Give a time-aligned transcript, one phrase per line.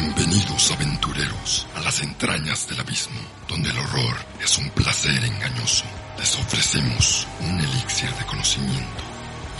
[0.00, 3.18] Bienvenidos aventureros a las entrañas del abismo,
[3.48, 5.86] donde el horror es un placer engañoso.
[6.16, 9.02] Les ofrecemos un elixir de conocimiento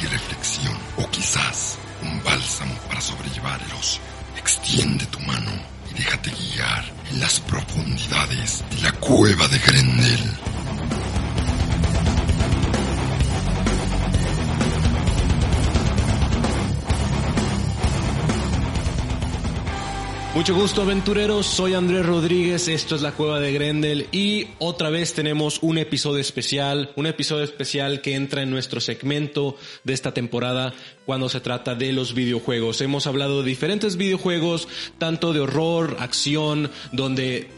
[0.01, 4.01] y reflexión, o quizás un bálsamo para sobrellevar el ocio.
[4.37, 5.51] Extiende tu mano
[5.91, 10.37] y déjate guiar en las profundidades de la cueva de Grendel.
[20.39, 25.13] Mucho gusto aventureros, soy Andrés Rodríguez, esto es la cueva de Grendel y otra vez
[25.13, 30.75] tenemos un episodio especial, un episodio especial que entra en nuestro segmento de esta temporada
[31.07, 32.81] cuando se trata de los videojuegos.
[32.81, 37.49] Hemos hablado de diferentes videojuegos, tanto de horror, acción, donde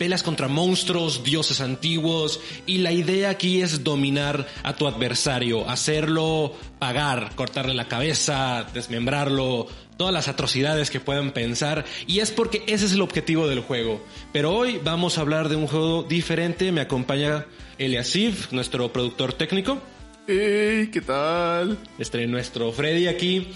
[0.00, 6.54] peleas contra monstruos, dioses antiguos, y la idea aquí es dominar a tu adversario, hacerlo
[6.78, 9.66] pagar, cortarle la cabeza, desmembrarlo,
[9.98, 14.02] todas las atrocidades que puedan pensar, y es porque ese es el objetivo del juego.
[14.32, 17.44] Pero hoy vamos a hablar de un juego diferente, me acompaña
[17.76, 19.82] Eliasiv, nuestro productor técnico.
[20.26, 20.88] ¡Hey!
[20.90, 21.76] ¿Qué tal?
[21.98, 23.48] Este nuestro Freddy aquí,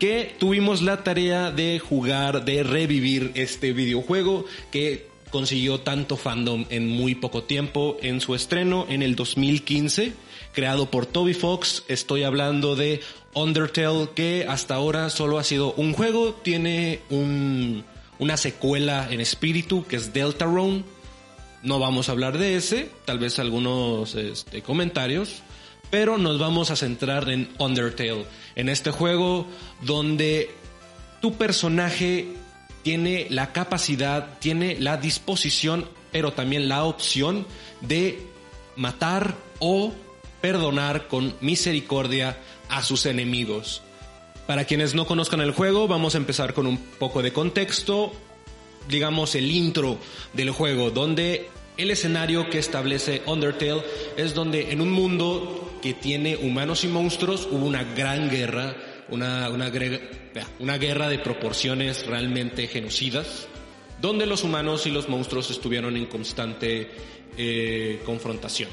[0.00, 6.88] que tuvimos la tarea de jugar, de revivir este videojuego que consiguió tanto fandom en
[6.88, 10.12] muy poco tiempo en su estreno en el 2015,
[10.52, 11.82] creado por Toby Fox.
[11.88, 13.00] Estoy hablando de
[13.34, 17.82] Undertale, que hasta ahora solo ha sido un juego, tiene un,
[18.18, 20.84] una secuela en espíritu que es Deltarune.
[21.62, 25.42] No vamos a hablar de ese, tal vez algunos este, comentarios,
[25.90, 29.46] pero nos vamos a centrar en Undertale, en este juego
[29.80, 30.50] donde
[31.22, 32.28] tu personaje
[32.82, 37.46] tiene la capacidad, tiene la disposición, pero también la opción
[37.80, 38.26] de
[38.76, 39.92] matar o
[40.40, 42.38] perdonar con misericordia
[42.68, 43.82] a sus enemigos.
[44.46, 48.12] Para quienes no conozcan el juego, vamos a empezar con un poco de contexto,
[48.88, 49.98] digamos el intro
[50.32, 53.82] del juego, donde el escenario que establece Undertale
[54.16, 58.76] es donde en un mundo que tiene humanos y monstruos hubo una gran guerra,
[59.08, 59.70] una, una,
[60.58, 63.48] una guerra de proporciones realmente genocidas,
[64.00, 66.90] donde los humanos y los monstruos estuvieron en constante
[67.36, 68.70] eh, confrontación.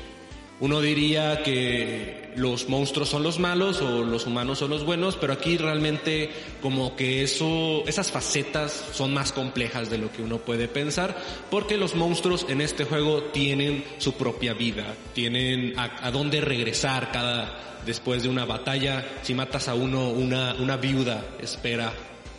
[0.59, 5.33] Uno diría que los monstruos son los malos o los humanos son los buenos, pero
[5.33, 6.29] aquí realmente
[6.61, 11.17] como que eso, esas facetas son más complejas de lo que uno puede pensar,
[11.49, 17.11] porque los monstruos en este juego tienen su propia vida, tienen a, a dónde regresar
[17.11, 19.05] cada, después de una batalla.
[19.21, 21.93] Si matas a uno, una, una viuda espera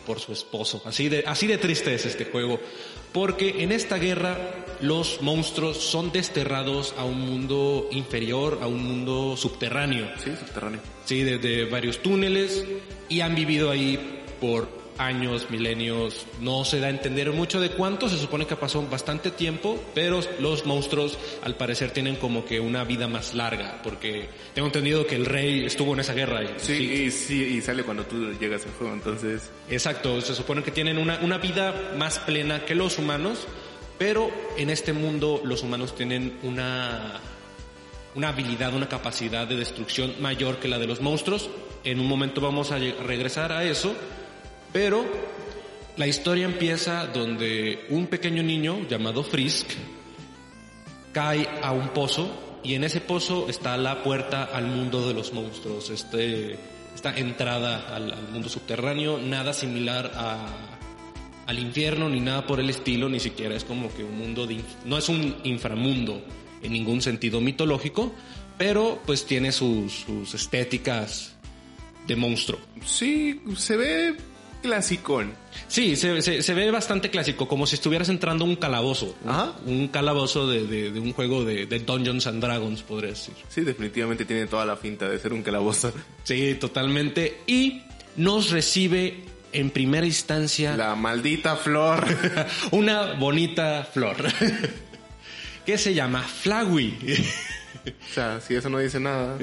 [0.05, 0.81] por su esposo.
[0.85, 2.59] Así de, así de triste es este juego.
[3.11, 4.37] Porque en esta guerra
[4.79, 10.09] los monstruos son desterrados a un mundo inferior, a un mundo subterráneo.
[10.23, 10.79] Sí, subterráneo.
[11.05, 12.65] Sí, desde varios túneles
[13.09, 18.07] y han vivido ahí por años, milenios, no se da a entender mucho de cuánto,
[18.07, 22.83] se supone que pasó bastante tiempo, pero los monstruos al parecer tienen como que una
[22.83, 26.43] vida más larga, porque tengo entendido que el rey estuvo en esa guerra.
[26.43, 29.49] Y, sí, Y, sí, y sale cuando tú llegas al juego, entonces...
[29.69, 33.47] Exacto, se supone que tienen una, una vida más plena que los humanos,
[33.97, 37.19] pero en este mundo los humanos tienen una
[38.13, 41.49] una habilidad, una capacidad de destrucción mayor que la de los monstruos.
[41.83, 43.95] En un momento vamos a regresar a eso,
[44.71, 45.05] pero
[45.97, 49.69] la historia empieza donde un pequeño niño llamado Frisk
[51.11, 55.33] cae a un pozo y en ese pozo está la puerta al mundo de los
[55.33, 56.57] monstruos, este,
[56.95, 60.47] esta entrada al, mundo subterráneo, nada similar a,
[61.47, 64.61] al infierno ni nada por el estilo, ni siquiera es como que un mundo de,
[64.85, 66.23] no es un inframundo
[66.61, 68.13] en ningún sentido mitológico,
[68.57, 71.35] pero pues tiene sus, sus estéticas
[72.07, 72.59] de monstruo.
[72.85, 74.30] Sí, se ve
[74.61, 75.33] clasicón.
[75.67, 79.15] Sí, se, se, se, ve bastante clásico, como si estuvieras entrando a un calabozo.
[79.25, 79.53] Ajá.
[79.65, 83.33] Un, calabozo de, de, de, un juego de, de, Dungeons and Dragons, podría decir.
[83.49, 85.91] Sí, definitivamente tiene toda la finta de ser un calabozo.
[86.23, 87.41] Sí, totalmente.
[87.47, 87.83] Y
[88.15, 90.77] nos recibe en primera instancia...
[90.77, 92.05] La maldita flor.
[92.71, 94.17] una bonita flor.
[95.65, 96.97] que se llama Flagui.
[97.83, 99.39] O sea, si eso no dice nada.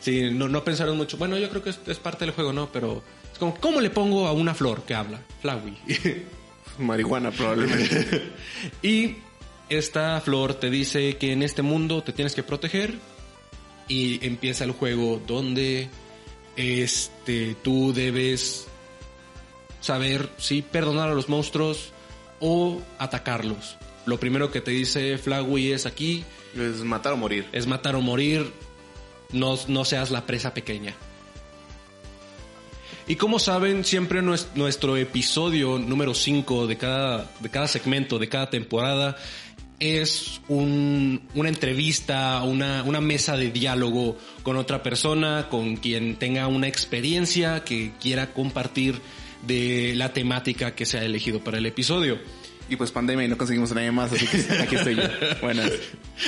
[0.00, 1.16] sí, no, no pensaron mucho.
[1.18, 2.72] Bueno, yo creo que es, es parte del juego, ¿no?
[2.72, 3.04] Pero
[3.38, 5.20] como, ¿cómo le pongo a una flor que habla?
[5.40, 5.76] Flowey.
[6.78, 8.32] Marihuana probablemente.
[8.82, 9.16] y
[9.68, 12.94] esta flor te dice que en este mundo te tienes que proteger
[13.88, 15.88] y empieza el juego donde
[16.56, 18.66] este tú debes
[19.80, 21.92] saber si perdonar a los monstruos
[22.40, 23.76] o atacarlos.
[24.06, 26.24] Lo primero que te dice Flagui es aquí
[26.56, 27.46] es matar o morir.
[27.52, 28.50] Es matar o morir.
[29.32, 30.94] No, no seas la presa pequeña.
[33.08, 38.28] Y como saben, siempre nues- nuestro episodio número 5 de cada, de cada segmento, de
[38.28, 39.16] cada temporada,
[39.80, 46.48] es un- una entrevista, una, una mesa de diálogo con otra persona, con quien tenga
[46.48, 49.00] una experiencia que quiera compartir
[49.46, 52.18] de la temática que se ha elegido para el episodio.
[52.70, 55.02] Y pues pandemia y no conseguimos a nadie más, así que aquí estoy yo.
[55.40, 55.70] Buenas.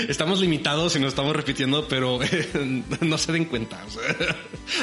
[0.08, 2.18] Estamos limitados y nos estamos repitiendo, pero
[3.00, 3.84] no se den cuenta.
[3.86, 4.36] o sea,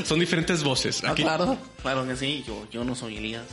[0.05, 1.03] son diferentes voces.
[1.03, 2.43] Aquí- Ah, claro, claro que sí.
[2.45, 3.43] Yo, yo no soy Elías.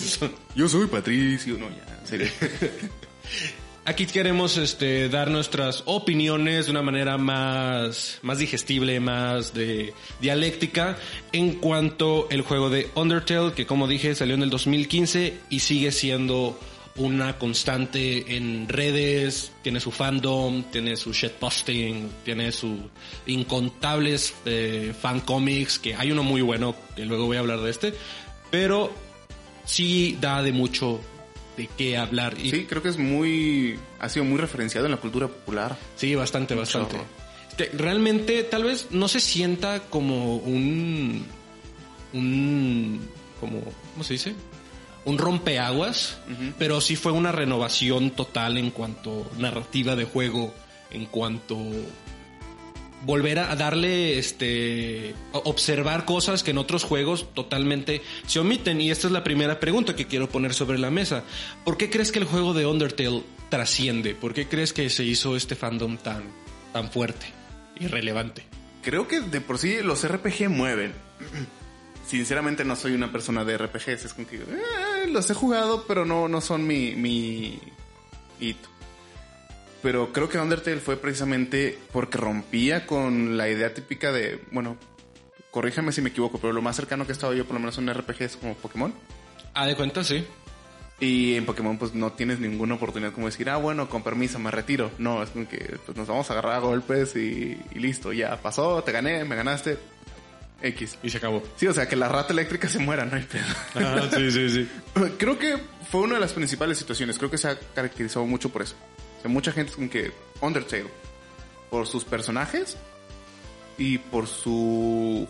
[0.56, 1.56] yo soy Patricio.
[1.56, 2.28] No, ya, en serio.
[3.86, 9.92] Aquí queremos este, dar nuestras opiniones de una manera más, más digestible, más de
[10.22, 10.96] dialéctica
[11.32, 15.92] en cuanto el juego de Undertale, que como dije salió en el 2015 y sigue
[15.92, 16.58] siendo
[16.96, 22.78] una constante en redes, tiene su fandom, tiene su shitposting, tiene sus
[23.26, 27.70] incontables eh, fan comics, que hay uno muy bueno, que luego voy a hablar de
[27.70, 27.94] este,
[28.50, 28.92] pero
[29.64, 31.00] sí da de mucho
[31.56, 32.36] de qué hablar.
[32.38, 33.78] Y Sí, creo que es muy...
[33.98, 35.76] Ha sido muy referenciado en la cultura popular.
[35.96, 36.96] Sí, bastante, bastante.
[37.56, 41.24] Este, realmente, tal vez no se sienta como un.
[42.12, 43.08] Un.
[43.38, 43.60] Como.
[43.92, 44.34] ¿Cómo se dice?
[45.04, 46.18] Un rompeaguas,
[46.58, 50.54] pero sí fue una renovación total en cuanto narrativa de juego,
[50.90, 51.58] en cuanto
[53.04, 59.06] volver a darle este observar cosas que en otros juegos totalmente se omiten y esta
[59.06, 61.22] es la primera pregunta que quiero poner sobre la mesa.
[61.64, 64.14] ¿Por qué crees que el juego de Undertale trasciende?
[64.14, 66.24] ¿Por qué crees que se hizo este fandom tan
[66.72, 67.26] tan fuerte
[67.78, 68.44] y relevante?
[68.82, 70.92] Creo que de por sí los RPG mueven.
[72.06, 74.04] Sinceramente no soy una persona de RPGs.
[74.04, 77.58] Es como que eh, los he jugado, pero no, no son mi, mi
[78.40, 78.68] hito.
[79.82, 84.78] Pero creo que Undertale fue precisamente porque rompía con la idea típica de, bueno,
[85.50, 87.76] corríjame si me equivoco, pero lo más cercano que he estado yo por lo menos
[87.76, 88.94] en RPG es como Pokémon.
[89.52, 90.24] Ah, de cuenta, sí.
[91.00, 94.50] Y en Pokémon pues no tienes ninguna oportunidad como decir, ah, bueno, con permiso, me
[94.50, 94.90] retiro.
[94.98, 98.40] No, es como que pues, nos vamos a agarrar a golpes y, y listo, ya
[98.40, 99.78] pasó, te gané, me ganaste.
[100.64, 100.98] X.
[101.02, 101.42] Y se acabó.
[101.56, 103.44] Sí, o sea, que la rata eléctrica se muera, no hay pedo.
[103.74, 104.68] Ah, sí, sí, sí.
[105.18, 105.58] Creo que
[105.90, 107.18] fue una de las principales situaciones.
[107.18, 108.74] Creo que se ha caracterizado mucho por eso.
[109.18, 110.86] O sea, mucha gente es como que Undertale,
[111.70, 112.76] por sus personajes
[113.78, 115.28] y por su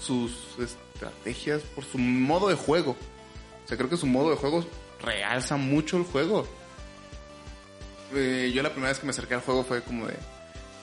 [0.00, 2.92] sus estrategias, por su modo de juego.
[3.64, 4.64] O sea, creo que su modo de juego
[5.02, 6.46] realza mucho el juego.
[8.14, 10.14] Eh, yo la primera vez que me acerqué al juego fue como de...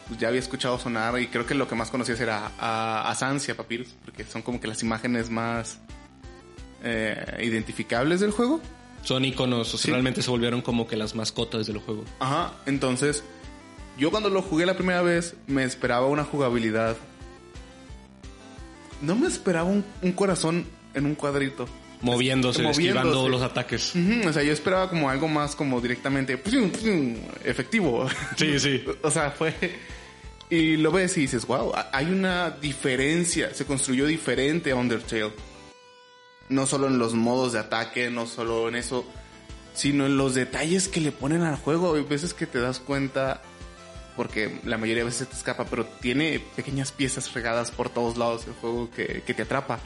[0.08, 3.16] Pues ya había escuchado sonar y creo que lo que más conocías era a, a
[3.16, 5.80] Sans y a Papyrus, porque son como que las imágenes más
[6.84, 8.62] eh, identificables del juego.
[9.02, 9.92] Son iconos, o sea, Sí.
[9.92, 12.04] realmente se volvieron como que las mascotas del juego.
[12.20, 13.24] Ajá, entonces
[13.98, 16.96] yo cuando lo jugué la primera vez me esperaba una jugabilidad.
[19.02, 21.68] No me esperaba un, un corazón en un cuadrito.
[22.06, 22.82] Moviéndose, Moviéndose.
[22.82, 23.94] esquivando los ataques.
[24.26, 26.70] O sea, yo esperaba como algo más como directamente ¡pum!
[26.70, 27.16] ¡pum!
[27.44, 28.08] efectivo.
[28.38, 28.84] Sí, sí.
[29.02, 29.54] O sea, fue...
[30.50, 35.34] Y lo ves y dices, wow, hay una diferencia, se construyó diferente a Undertale.
[36.50, 39.06] No solo en los modos de ataque, no solo en eso,
[39.74, 41.96] sino en los detalles que le ponen al juego.
[41.96, 43.42] Hay veces que te das cuenta,
[44.16, 48.46] porque la mayoría de veces te escapa, pero tiene pequeñas piezas regadas por todos lados
[48.46, 49.80] el juego que, que te atrapa.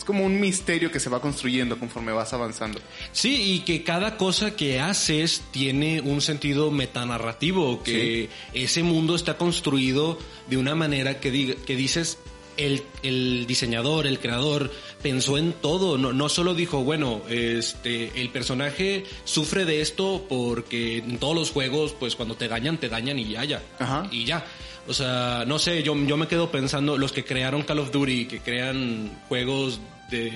[0.00, 2.80] Es como un misterio que se va construyendo conforme vas avanzando.
[3.12, 9.36] Sí, y que cada cosa que haces tiene un sentido metanarrativo, que ese mundo está
[9.36, 10.16] construido
[10.48, 12.16] de una manera que, diga- que dices,
[12.56, 18.30] el, el diseñador, el creador, pensó en todo, no, no solo dijo, bueno, este, el
[18.30, 23.18] personaje sufre de esto porque en todos los juegos, pues cuando te dañan, te dañan
[23.18, 23.62] y ya, ya.
[23.78, 24.08] Ajá.
[24.10, 24.46] Y ya.
[24.88, 28.26] O sea, no sé, yo, yo me quedo pensando, los que crearon Call of Duty,
[28.26, 30.32] que crean juegos de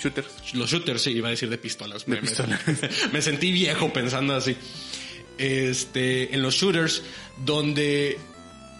[0.00, 0.54] Shooters.
[0.54, 2.04] los shooters, sí, iba a decir de pistolas.
[2.06, 2.60] De me, me- pistolas.
[3.12, 4.56] me sentí viejo pensando así.
[5.38, 7.02] Este, en los shooters,
[7.44, 8.18] donde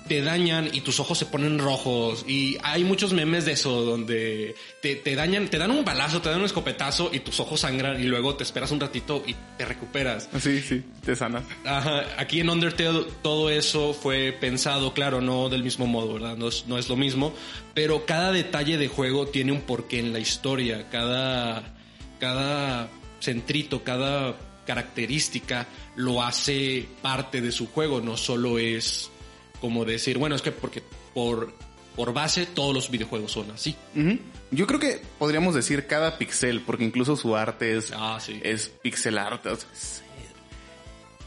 [0.09, 2.25] te dañan y tus ojos se ponen rojos.
[2.26, 6.28] Y hay muchos memes de eso, donde te, te dañan, te dan un balazo, te
[6.28, 9.64] dan un escopetazo y tus ojos sangran y luego te esperas un ratito y te
[9.64, 10.28] recuperas.
[10.40, 11.44] Sí, sí, te sanas.
[11.64, 16.37] Ajá, aquí en Undertale todo eso fue pensado, claro, no del mismo modo, ¿verdad?
[16.37, 17.35] No es, no es lo mismo,
[17.75, 21.75] pero cada detalle de juego tiene un porqué en la historia, cada,
[22.18, 22.88] cada
[23.21, 25.66] centrito, cada característica
[25.97, 29.11] lo hace parte de su juego, no solo es
[29.62, 30.83] como decir, bueno, es que porque
[31.14, 31.54] por,
[31.97, 33.75] por base todos los videojuegos son así.
[34.50, 38.38] Yo creo que podríamos decir cada pixel, porque incluso su arte es, Ah, sí.
[38.45, 39.47] es pixel art.
[39.47, 40.02] o sea, es-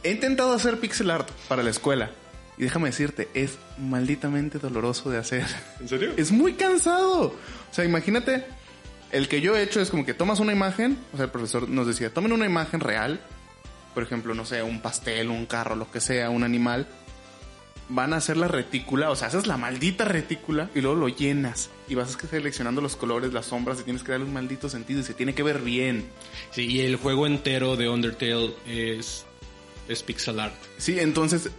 [0.04, 2.12] He intentado hacer pixel art para la escuela.
[2.58, 5.46] Y déjame decirte, es malditamente doloroso de hacer.
[5.80, 6.14] ¿En serio?
[6.16, 7.22] Es muy cansado.
[7.72, 8.46] O sea, imagínate
[9.12, 11.70] El que yo he hecho es como que tomas una imagen, o sea, el profesor
[11.70, 13.20] nos decía, tomen una imagen real,
[13.94, 16.86] por ejemplo, no sé, un pastel, un carro, lo que sea, un animal,
[17.90, 21.70] van a hacer la retícula, o sea, haces la maldita retícula y luego lo llenas
[21.88, 25.04] y vas seleccionando los colores, las sombras y tienes que darle un maldito sentido y
[25.04, 26.06] se tiene que ver bien.
[26.52, 29.26] Sí, y el juego entero de Undertale es,
[29.88, 30.56] es pixel art.
[30.78, 31.52] Sí, entonces,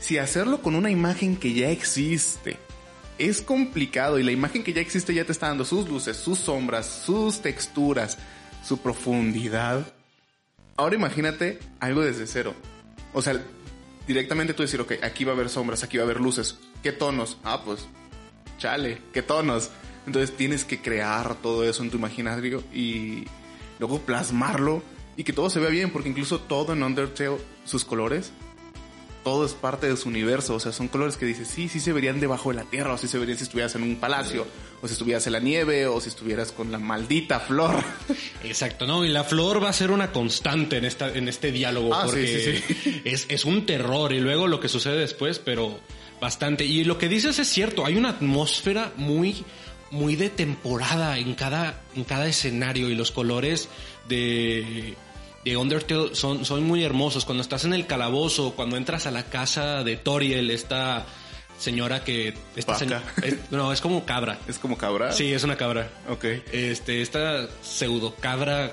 [0.00, 2.58] si hacerlo con una imagen que ya existe
[3.18, 6.38] es complicado y la imagen que ya existe ya te está dando sus luces, sus
[6.38, 8.18] sombras, sus texturas,
[8.64, 9.86] su profundidad.
[10.76, 12.54] Ahora imagínate algo desde cero.
[13.12, 13.40] O sea,
[14.06, 16.58] directamente tú decir, ok, aquí va a haber sombras, aquí va a haber luces.
[16.82, 17.38] ¿Qué tonos?
[17.44, 17.86] Ah, pues,
[18.58, 19.70] chale, ¿qué tonos?
[20.06, 23.24] Entonces tienes que crear todo eso en tu imaginario y
[23.78, 24.82] luego plasmarlo
[25.16, 28.32] y que todo se vea bien, porque incluso todo en Undertale, sus colores,
[29.24, 30.54] todo es parte de su universo.
[30.54, 32.98] O sea, son colores que dices, sí, sí se verían debajo de la tierra, o
[32.98, 34.46] sí se verían si estuvieras en un palacio,
[34.80, 37.82] o si estuvieras en la nieve, o si estuvieras con la maldita flor.
[38.44, 39.04] Exacto, ¿no?
[39.04, 42.06] Y la flor va a ser una constante en, esta, en este diálogo, Ah, sí,
[42.06, 43.02] porque sí, sí.
[43.04, 45.80] Es, es un terror, y luego lo que sucede después, pero
[46.20, 46.64] bastante.
[46.64, 49.44] Y lo que dices es cierto, hay una atmósfera muy
[49.90, 53.68] muy de temporada en cada en cada escenario y los colores
[54.08, 54.96] de
[55.44, 57.24] de Undertale son, son muy hermosos.
[57.24, 61.04] Cuando estás en el calabozo, cuando entras a la casa de Toriel, esta
[61.58, 62.34] señora que...
[62.56, 63.02] Esta Vaca.
[63.22, 64.38] se- es- no, es como cabra.
[64.48, 65.12] Es como cabra.
[65.12, 65.88] Sí, es una cabra.
[66.08, 66.24] Ok.
[66.52, 68.72] Este, esta pseudo cabra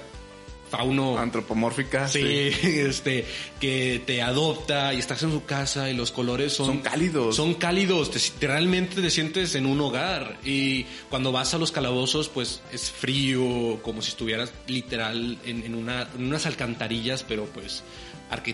[0.72, 1.18] fauno.
[1.20, 2.08] Antropomórfica.
[2.08, 2.20] Sí,
[2.64, 3.26] este,
[3.60, 6.66] que te adopta y estás en su casa y los colores son...
[6.66, 7.36] Son cálidos.
[7.36, 11.72] Son cálidos, te, te- realmente te sientes en un hogar y cuando vas a los
[11.72, 17.46] calabozos pues es frío, como si estuvieras literal en, en una, en unas alcantarillas, pero
[17.46, 17.84] pues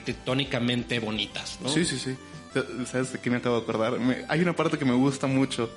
[0.01, 1.69] arquitectónicamente bonitas, ¿no?
[1.69, 2.15] Sí, sí, sí.
[2.91, 3.99] ¿Sabes de qué me acabo de acordar?
[3.99, 5.69] Me- hay una parte que me gusta mucho.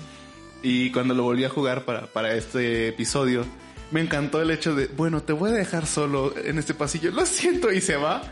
[0.63, 3.45] Y cuando lo volví a jugar para, para este episodio,
[3.91, 7.11] me encantó el hecho de, bueno, te voy a dejar solo en este pasillo.
[7.11, 8.23] Lo siento, y se va.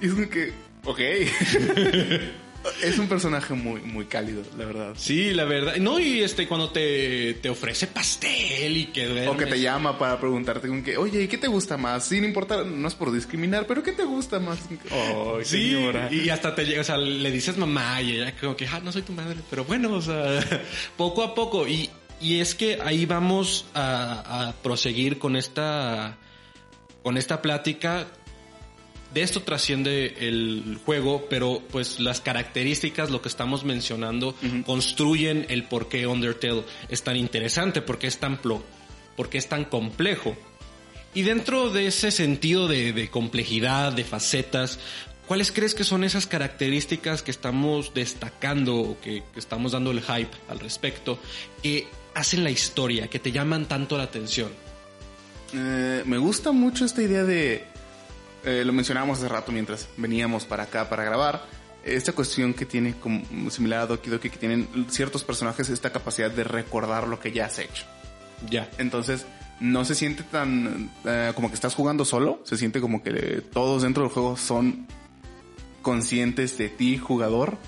[0.00, 0.52] Y es como que,
[0.84, 1.00] ok.
[2.82, 4.94] es un personaje muy, muy cálido, la verdad.
[4.96, 5.76] Sí, la verdad.
[5.76, 9.98] No, y este, cuando te, te ofrece pastel y que O que te duermes- llama
[9.98, 12.06] para preguntarte como que, oye, ¿y qué te gusta más?
[12.06, 14.58] Sin importar, no es por discriminar, pero ¿qué te gusta más?
[14.90, 16.08] Oh, Sí, señora.
[16.10, 18.90] y hasta te llega, o sea, le dices mamá y ella como que, ah, no
[18.92, 20.40] soy tu madre, pero bueno, o sea,
[20.96, 21.68] poco a poco.
[21.68, 21.90] Y,
[22.20, 26.16] y es que ahí vamos a, a proseguir con esta,
[27.02, 28.06] con esta plática.
[29.12, 34.34] De esto trasciende el juego, pero pues las características, lo que estamos mencionando,
[34.66, 38.62] construyen el por qué Undertale es tan interesante, por qué es tan, plo-
[39.16, 40.36] por qué es tan complejo.
[41.14, 44.80] Y dentro de ese sentido de, de complejidad, de facetas,
[45.28, 50.00] ¿cuáles crees que son esas características que estamos destacando o que, que estamos dando el
[50.02, 51.20] hype al respecto,
[51.62, 54.50] que hacen la historia, que te llaman tanto la atención?
[55.52, 57.64] Eh, me gusta mucho esta idea de,
[58.44, 61.44] eh, lo mencionábamos hace rato mientras veníamos para acá para grabar,
[61.84, 66.30] esta cuestión que tiene como similar a Doki Doki, que tienen ciertos personajes esta capacidad
[66.30, 67.84] de recordar lo que ya has hecho.
[68.48, 68.70] Ya.
[68.78, 69.26] Entonces,
[69.60, 73.82] no se siente tan eh, como que estás jugando solo, se siente como que todos
[73.82, 74.86] dentro del juego son
[75.82, 77.58] conscientes de ti, jugador.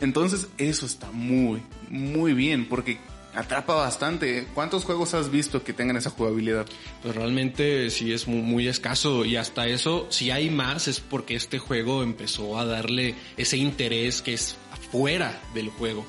[0.00, 2.98] Entonces, eso está muy, muy bien, porque
[3.34, 4.46] atrapa bastante.
[4.54, 6.66] ¿Cuántos juegos has visto que tengan esa jugabilidad?
[7.02, 11.34] Pues realmente sí es muy, muy escaso y hasta eso, si hay más es porque
[11.34, 16.06] este juego empezó a darle ese interés que es afuera del juego.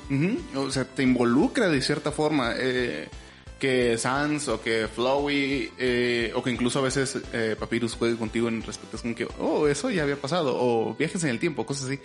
[0.54, 2.54] O sea, te involucra de cierta forma.
[2.56, 3.08] eh,
[3.58, 8.48] que Sans o que Flowey eh, o que incluso a veces eh, Papyrus juegue contigo
[8.48, 8.96] en respecto.
[8.96, 10.54] Es como que, oh, eso ya había pasado.
[10.54, 11.98] O viajes en el tiempo, cosas así.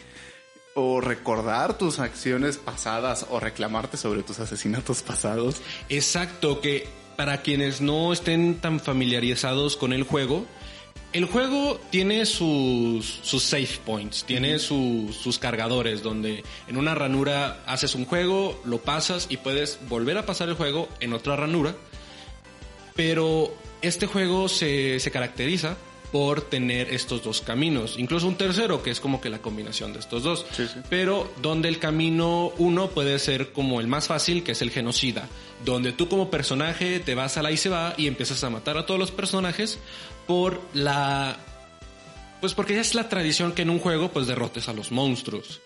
[0.76, 5.58] O recordar tus acciones pasadas o reclamarte sobre tus asesinatos pasados.
[5.90, 10.46] Exacto, que para quienes no estén tan familiarizados con el juego,
[11.12, 17.62] el juego tiene sus, sus save points, tiene sus- sus cargadores, donde en una ranura
[17.66, 21.76] haces un juego, lo pasas y puedes volver a pasar el juego en otra ranura.
[22.96, 25.78] Pero este juego se, se caracteriza
[26.12, 30.00] por tener estos dos caminos, incluso un tercero que es como que la combinación de
[30.00, 30.46] estos dos.
[30.52, 30.80] Sí, sí.
[30.90, 35.28] Pero donde el camino uno puede ser como el más fácil, que es el genocida,
[35.66, 38.78] donde tú como personaje te vas a la y se va y empiezas a matar
[38.78, 39.80] a todos los personajes
[40.26, 41.38] por la
[42.42, 45.62] pues porque ya es la tradición que en un juego pues derrotes a los monstruos.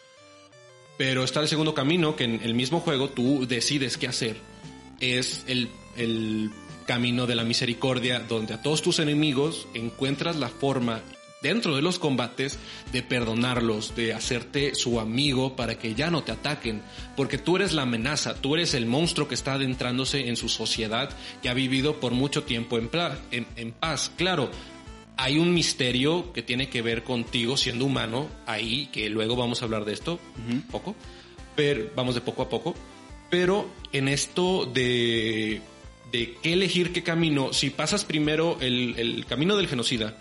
[0.98, 4.38] Pero está el segundo camino que en el mismo juego tú decides qué hacer.
[5.00, 6.52] Es el, el
[6.84, 11.02] camino de la misericordia donde a todos tus enemigos encuentras la forma
[11.44, 12.58] dentro de los combates
[12.92, 16.82] de perdonarlos, de hacerte su amigo para que ya no te ataquen,
[17.16, 21.10] porque tú eres la amenaza, tú eres el monstruo que está adentrándose en su sociedad
[21.44, 22.90] que ha vivido por mucho tiempo en,
[23.32, 24.10] en, paz.
[24.16, 24.50] Claro,
[25.18, 29.66] hay un misterio que tiene que ver contigo siendo humano ahí, que luego vamos a
[29.66, 30.96] hablar de esto un poco,
[31.58, 32.74] pero vamos de poco a poco,
[33.30, 35.62] pero en esto de
[36.14, 40.16] de qué elegir qué camino, si pasas primero el, el camino del genocida,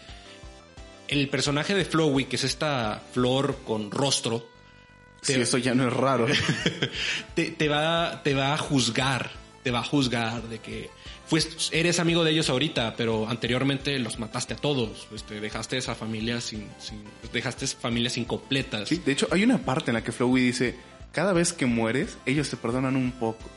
[1.07, 4.49] el personaje de Flowey, que es esta flor con rostro.
[5.21, 6.27] Sí, eso ya no es raro.
[7.35, 9.31] te, va, te va a juzgar,
[9.63, 10.91] te va a juzgar de que
[11.71, 15.07] eres amigo de ellos ahorita, pero anteriormente los mataste a todos.
[15.15, 16.67] Este, dejaste esa familia sin,
[17.33, 18.89] dejaste familias incompletas.
[18.89, 20.75] Sí, de hecho, hay una parte en la que Flowey dice:
[21.13, 23.51] cada vez que mueres, ellos te perdonan un poco.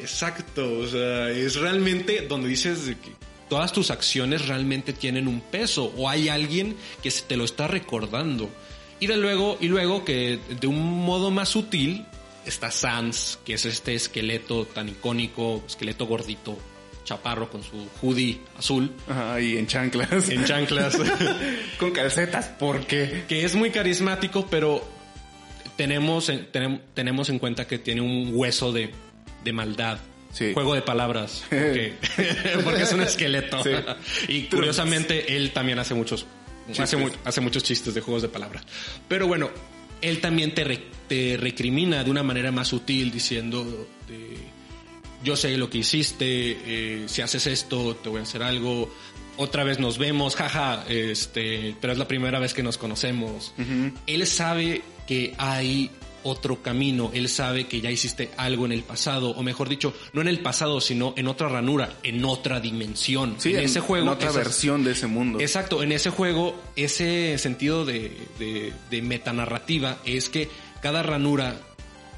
[0.00, 3.12] Exacto, o sea, es realmente donde dices que
[3.48, 7.66] todas tus acciones realmente tienen un peso o hay alguien que se te lo está
[7.66, 8.48] recordando.
[8.98, 12.06] Y de luego, y luego que de un modo más sutil
[12.46, 16.56] está Sans, que es este esqueleto tan icónico, esqueleto gordito,
[17.04, 18.92] chaparro con su hoodie azul.
[19.08, 20.28] Ajá, y en chanclas.
[20.28, 20.96] En chanclas.
[21.78, 23.24] con calcetas, ¿por qué?
[23.28, 24.82] Que es muy carismático, pero
[25.76, 26.32] tenemos,
[26.94, 28.92] tenemos en cuenta que tiene un hueso de,
[29.44, 29.98] de maldad
[30.54, 31.44] Juego de palabras.
[31.50, 33.62] Porque, es un esqueleto.
[34.28, 36.24] y curiosamente, él también hace muchos,
[36.78, 38.64] hace, muchos chistes de juegos de palabras.
[39.08, 39.50] Pero bueno,
[40.00, 43.86] él también te, te recrimina de una manera más sutil diciendo
[45.24, 48.92] yo sé lo que hiciste, eh, si haces esto te voy a hacer algo,
[49.36, 53.54] otra vez nos vemos, jaja, este, pero es la primera vez que nos conocemos.
[54.06, 55.90] Él sabe que hay
[56.24, 60.20] otro camino, él sabe que ya hiciste algo en el pasado, o mejor dicho, no
[60.20, 63.36] en el pasado, sino en otra ranura, en otra dimensión.
[63.38, 64.06] Sí, en, ese juego.
[64.06, 65.40] En otra versión de ese mundo.
[65.40, 70.48] Exacto, en ese juego, ese sentido de, de, de metanarrativa es que
[70.80, 71.60] cada ranura,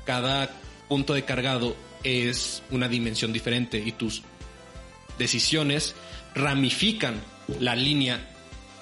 [0.05, 0.51] cada
[0.89, 4.23] punto de cargado es una dimensión diferente y tus
[5.19, 5.95] decisiones
[6.35, 7.21] ramifican
[7.61, 8.34] la línea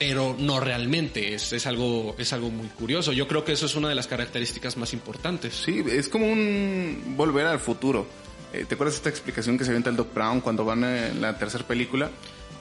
[0.04, 3.12] pero no realmente, es, es, algo, es algo muy curioso.
[3.12, 5.54] Yo creo que eso es una de las características más importantes.
[5.54, 8.08] Sí, es como un volver al futuro.
[8.52, 11.20] Eh, ¿Te acuerdas de esta explicación que se avienta el Doc Brown cuando van en
[11.20, 12.10] la tercera película?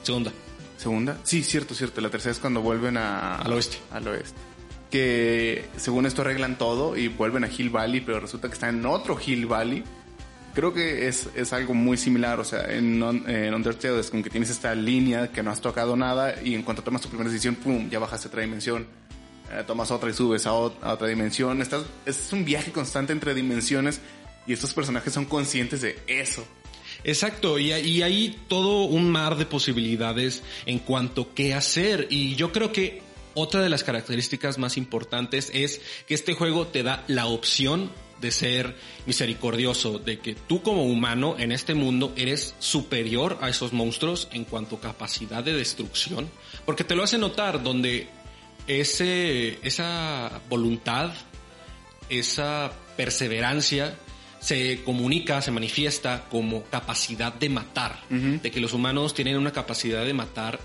[0.04, 0.32] Segunda.
[0.76, 1.18] ¿Segunda?
[1.24, 2.00] Sí, cierto, cierto.
[2.00, 3.38] La tercera es cuando vuelven a...
[3.38, 3.78] Al oeste.
[3.90, 4.38] Al oeste.
[4.88, 8.86] Que según esto arreglan todo y vuelven a Hill Valley, pero resulta que están en
[8.86, 9.82] otro Hill Valley
[10.54, 12.40] creo que es, es algo muy similar.
[12.40, 15.96] O sea, en, en, Undertale es como que tienes esta línea que no has tocado
[15.96, 17.88] nada y en cuanto tomas tu primera decisión, ¡pum!
[17.90, 18.86] Ya bajas a otra dimensión.
[19.52, 21.60] Eh, tomas otra y subes a, otra dimensión.
[21.60, 24.00] Estás, es un viaje constante entre dimensiones
[24.46, 26.46] y estos personajes son conscientes de eso.
[27.04, 32.06] Exacto, y, y hay todo un mar de posibilidades en cuanto a qué hacer.
[32.10, 33.02] Y yo creo que
[33.34, 37.90] otra de las características más importantes es que este juego te da la opción
[38.22, 43.74] de ser misericordioso, de que tú como humano en este mundo eres superior a esos
[43.74, 46.30] monstruos en cuanto a capacidad de destrucción,
[46.64, 48.08] porque te lo hace notar donde
[48.66, 51.12] ese, esa voluntad,
[52.08, 53.98] esa perseverancia
[54.40, 60.04] se comunica, se manifiesta como capacidad de matar, de que los humanos tienen una capacidad
[60.04, 60.58] de matar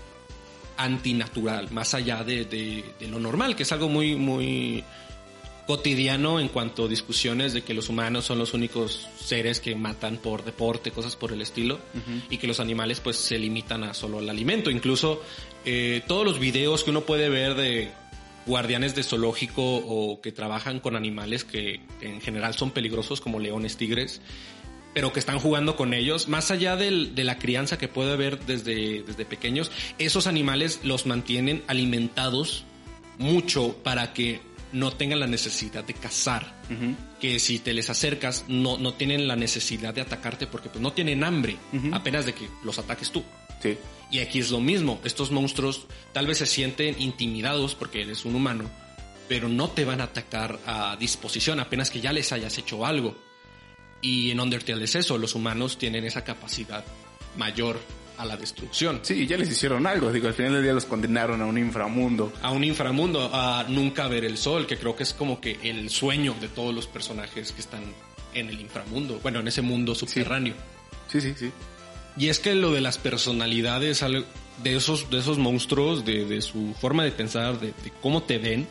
[0.76, 4.84] antinatural, más allá de, de, de, lo normal, que es algo muy, muy,
[5.68, 10.16] cotidiano en cuanto a discusiones de que los humanos son los únicos seres que matan
[10.16, 11.78] por deporte, cosas por el estilo,
[12.30, 14.70] y que los animales pues se limitan a solo el alimento.
[14.70, 15.22] Incluso
[15.66, 17.90] eh, todos los videos que uno puede ver de
[18.46, 23.76] guardianes de zoológico o que trabajan con animales que, en general son peligrosos como leones,
[23.76, 24.22] tigres,
[24.94, 29.02] pero que están jugando con ellos, más allá de la crianza que puede haber desde,
[29.02, 32.64] desde pequeños, esos animales los mantienen alimentados
[33.18, 36.54] mucho para que no tengan la necesidad de cazar.
[37.20, 40.92] Que si te les acercas, no, no tienen la necesidad de atacarte porque pues, no
[40.92, 41.56] tienen hambre,
[41.92, 43.24] apenas de que los ataques tú.
[44.10, 45.00] Y aquí es lo mismo.
[45.04, 48.70] Estos monstruos tal vez se sienten intimidados porque eres un humano,
[49.28, 53.16] pero no te van a atacar a disposición apenas que ya les hayas hecho algo.
[54.00, 56.84] Y en Undertale es eso, los humanos tienen esa capacidad
[57.36, 57.80] mayor
[58.18, 59.00] a la destrucción.
[59.02, 60.12] Sí, ya les hicieron algo.
[60.12, 62.32] Digo, al final del día los condenaron a un inframundo.
[62.42, 65.88] A un inframundo, a nunca ver el sol, que creo que es como que el
[65.88, 67.82] sueño de todos los personajes que están
[68.34, 69.20] en el inframundo.
[69.22, 70.54] Bueno, en ese mundo subterráneo.
[71.06, 71.52] Sí, sí, sí.
[72.16, 74.04] Y es que lo de las personalidades
[74.62, 78.66] de esos, de esos monstruos, de, su forma de pensar, de, de cómo te ven,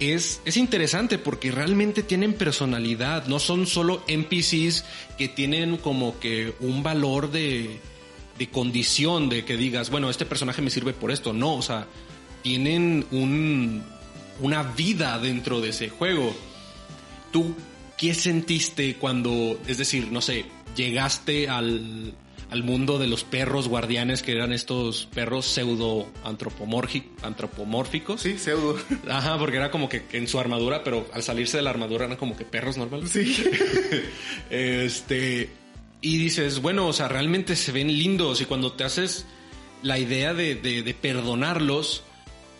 [0.00, 4.84] es, es, interesante porque realmente tienen personalidad, no son solo NPCs
[5.18, 7.78] que tienen como que un valor de,
[8.38, 11.32] de condición de que digas, bueno, este personaje me sirve por esto.
[11.32, 11.86] No, o sea,
[12.42, 13.82] tienen un,
[14.40, 16.34] una vida dentro de ese juego.
[17.32, 17.54] ¿Tú
[17.96, 22.14] qué sentiste cuando, es decir, no sé, llegaste al,
[22.50, 28.20] al mundo de los perros guardianes que eran estos perros pseudo antropomórficos?
[28.20, 28.76] Sí, pseudo.
[29.08, 32.16] Ajá, porque era como que en su armadura, pero al salirse de la armadura eran
[32.16, 33.10] como que perros normales.
[33.10, 33.44] Sí.
[34.50, 35.63] este.
[36.04, 39.24] Y dices, bueno, o sea, realmente se ven lindos y cuando te haces
[39.80, 42.02] la idea de, de, perdonarlos,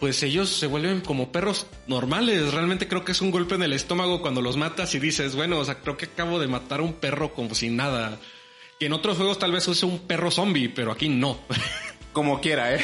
[0.01, 2.55] pues ellos se vuelven como perros normales.
[2.55, 5.59] Realmente creo que es un golpe en el estómago cuando los matas y dices, bueno,
[5.59, 8.19] o sea, creo que acabo de matar a un perro como si nada.
[8.81, 11.39] Que en otros juegos tal vez use un perro zombie, pero aquí no.
[12.15, 12.81] Como quiera, ¿eh?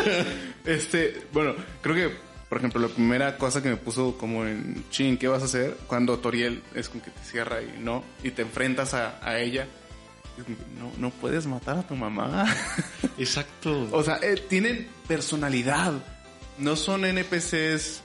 [0.64, 2.16] este, bueno, creo que,
[2.48, 5.76] por ejemplo, la primera cosa que me puso como en chin, ¿qué vas a hacer?
[5.86, 9.68] Cuando Toriel es como que te cierra y no, y te enfrentas a ella.
[10.78, 12.46] No, no puedes matar a tu mamá.
[13.18, 13.88] Exacto.
[13.92, 15.92] O sea, eh, tienen personalidad.
[16.58, 18.02] No son NPCs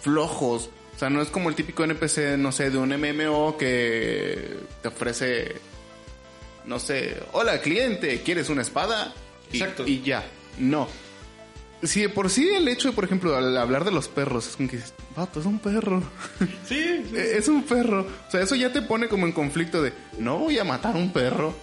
[0.00, 0.70] flojos.
[0.94, 4.88] O sea, no es como el típico NPC, no sé, de un MMO que te
[4.88, 5.56] ofrece,
[6.64, 9.12] no sé, hola cliente, ¿quieres una espada?
[9.52, 9.86] Y- Exacto.
[9.86, 10.24] Y, ya.
[10.58, 10.88] No.
[11.82, 14.56] Si de por sí el hecho de, por ejemplo, al hablar de los perros, es
[14.56, 14.80] como que,
[15.14, 16.02] vato, es un perro.
[16.68, 18.06] Sí, es un perro.
[18.26, 20.98] O sea, eso ya te pone como en conflicto de, no voy a matar a
[20.98, 21.54] un perro.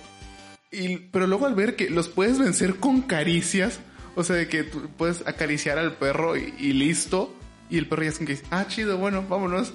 [0.71, 3.80] Y, pero luego al ver que los puedes vencer con caricias,
[4.15, 7.34] o sea, de que tú puedes acariciar al perro y, y listo.
[7.69, 9.73] Y el perro ya es como que dice, ah, chido, bueno, vámonos.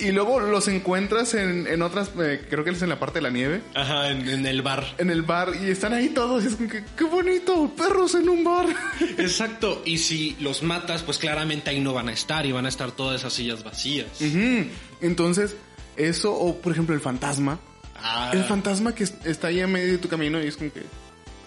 [0.00, 3.18] Y, y luego los encuentras en, en otras, eh, creo que es en la parte
[3.18, 4.84] de la nieve, Ajá, en, en el bar.
[4.98, 6.44] en el bar, y están ahí todos.
[6.44, 8.66] Y es como que, qué bonito, perros en un bar.
[9.18, 9.80] Exacto.
[9.86, 12.90] Y si los matas, pues claramente ahí no van a estar y van a estar
[12.92, 14.06] todas esas sillas vacías.
[15.00, 15.56] Entonces,
[15.96, 17.58] eso, o por ejemplo, el fantasma.
[17.96, 20.72] Ah, El fantasma que es- está ahí a medio de tu camino y es como
[20.72, 20.82] que,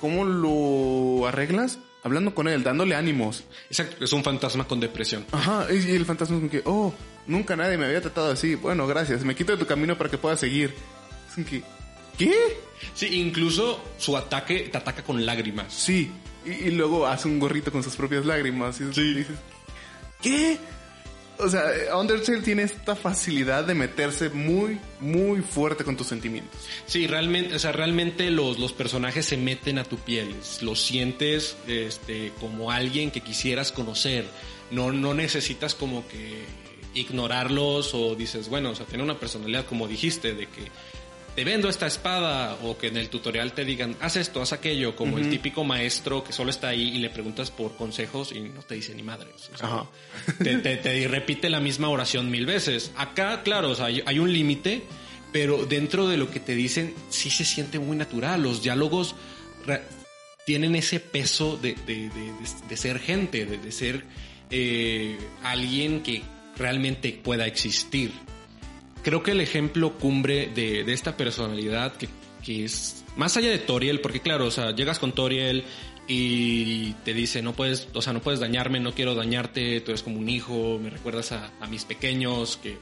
[0.01, 1.77] ¿cómo lo arreglas?
[2.07, 3.43] Hablando con él, dándole ánimos.
[3.69, 5.25] exacto, es un fantasma con depresión.
[5.31, 6.93] Ajá, y el fantasma es como que, oh,
[7.27, 8.55] nunca nadie me había tratado así.
[8.55, 10.73] Bueno, gracias, me quito de tu camino para que puedas seguir.
[11.27, 11.63] Es como que,
[12.17, 12.33] ¿qué?
[12.93, 15.73] Sí, incluso su ataque te ataca con lágrimas.
[15.73, 16.09] Sí.
[16.45, 18.79] Y, y luego hace un gorrito con sus propias lágrimas.
[18.79, 19.35] Y dices,
[20.21, 20.57] ¿qué?
[21.39, 26.59] O sea, Undertale tiene esta facilidad de meterse muy, muy fuerte con tus sentimientos.
[26.87, 31.55] Sí, realmente, o sea, realmente los, los personajes se meten a tu piel, los sientes
[31.67, 34.25] este, como alguien que quisieras conocer.
[34.71, 36.45] No, no necesitas como que
[36.93, 40.71] ignorarlos o dices, bueno, o sea, tiene una personalidad como dijiste, de que
[41.37, 44.95] te vendo esta espada o que en el tutorial te digan, haz esto, haz aquello,
[44.95, 48.63] como el típico maestro que solo está ahí y le preguntas por consejos y no
[48.63, 49.51] te dice ni madres.
[49.53, 49.85] O sea, Ajá.
[50.43, 52.91] te, te- te repite la misma oración mil veces.
[52.95, 54.81] Acá, claro, o sea, hay, hay un límite,
[55.31, 58.41] pero dentro de lo que te dicen sí se siente muy natural.
[58.41, 59.13] Los diálogos
[60.43, 62.09] tienen ese peso de, de-
[62.67, 64.03] de- ser gente, de, de ser
[64.49, 66.23] eh, alguien que
[66.57, 68.11] realmente pueda existir.
[69.07, 72.09] Creo que el ejemplo cumbre de, de esta personalidad que,
[72.43, 75.63] que es más allá de Toriel, porque claro, o sea, llegas con Toriel
[76.09, 80.03] y te dice, no puedes, o sea, no puedes dañarme, no quiero dañarte, tú eres
[80.03, 82.77] como un hijo, me recuerdas a, a mis pequeños, que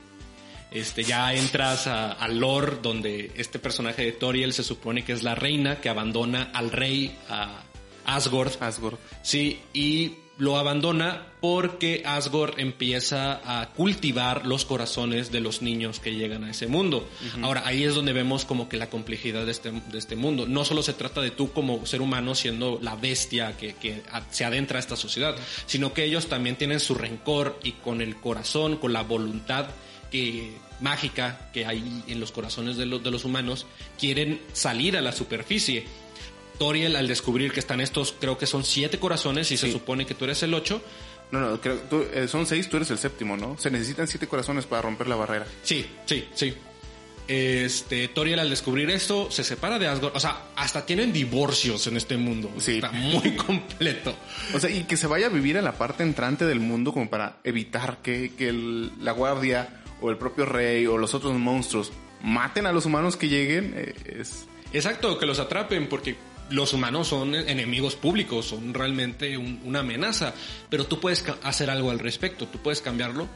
[0.72, 5.22] este, ya entras a- al lore donde este personaje de Toriel se supone que es
[5.22, 7.62] la reina que abandona al rey, a
[8.08, 8.98] Asgore, Asgore.
[9.22, 16.14] Sí, y lo abandona porque Asgore empieza a cultivar los corazones de los niños que
[16.14, 17.08] llegan a ese mundo.
[17.42, 20.46] Ahora, ahí es donde vemos como que la complejidad de este, de este mundo.
[20.46, 24.24] No solo se trata de tú como ser humano siendo la bestia que, que a-
[24.30, 25.36] se adentra a esta sociedad,
[25.68, 29.68] sino que ellos también tienen su rencor y con el corazón, con la voluntad
[30.12, 33.66] que mágica que hay en los corazones de los, de los humanos,
[33.98, 35.86] quieren salir a la superficie.
[36.58, 40.14] Toriel al descubrir que están estos, creo que son siete corazones y se supone que
[40.16, 40.82] tú eres el ocho.
[41.32, 43.58] No, no, creo, tú, eh, son seis, tú eres el séptimo, ¿no?
[43.58, 45.46] Se necesitan siete corazones para romper la barrera.
[45.64, 46.54] Sí, sí, sí.
[47.28, 50.16] Este, Toriel al descubrir esto se separa de Asgore.
[50.16, 52.52] O sea, hasta tienen divorcios en este mundo.
[52.60, 52.74] Sí.
[52.76, 54.16] Está muy completo.
[54.54, 57.10] O sea, y que se vaya a vivir a la parte entrante del mundo como
[57.10, 61.92] para evitar que, que el- la guardia o el propio rey o los otros monstruos
[62.22, 63.74] maten a los humanos que lleguen.
[63.76, 66.16] eh, es, Exacto, que los atrapen porque
[66.50, 70.34] los humanos son enemigos públicos, son realmente un- una amenaza.
[70.70, 73.28] Pero tú puedes hacer algo al respecto, tú puedes cambiarlo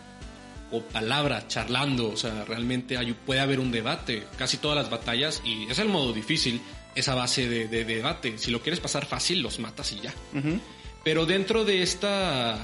[0.72, 4.24] o palabra, charlando, o sea, realmente hay- puede haber un debate.
[4.38, 6.62] Casi todas las batallas, y es el modo difícil,
[6.96, 8.38] esa base de, de debate.
[8.38, 10.14] Si lo quieres pasar fácil, los matas y ya.
[10.34, 10.60] Ujú.
[11.04, 12.60] Pero dentro de esta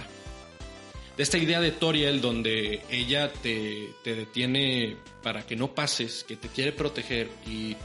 [1.17, 6.35] de esta idea de Toriel donde ella te, te detiene para que no pases, que
[6.35, 7.77] te quiere proteger y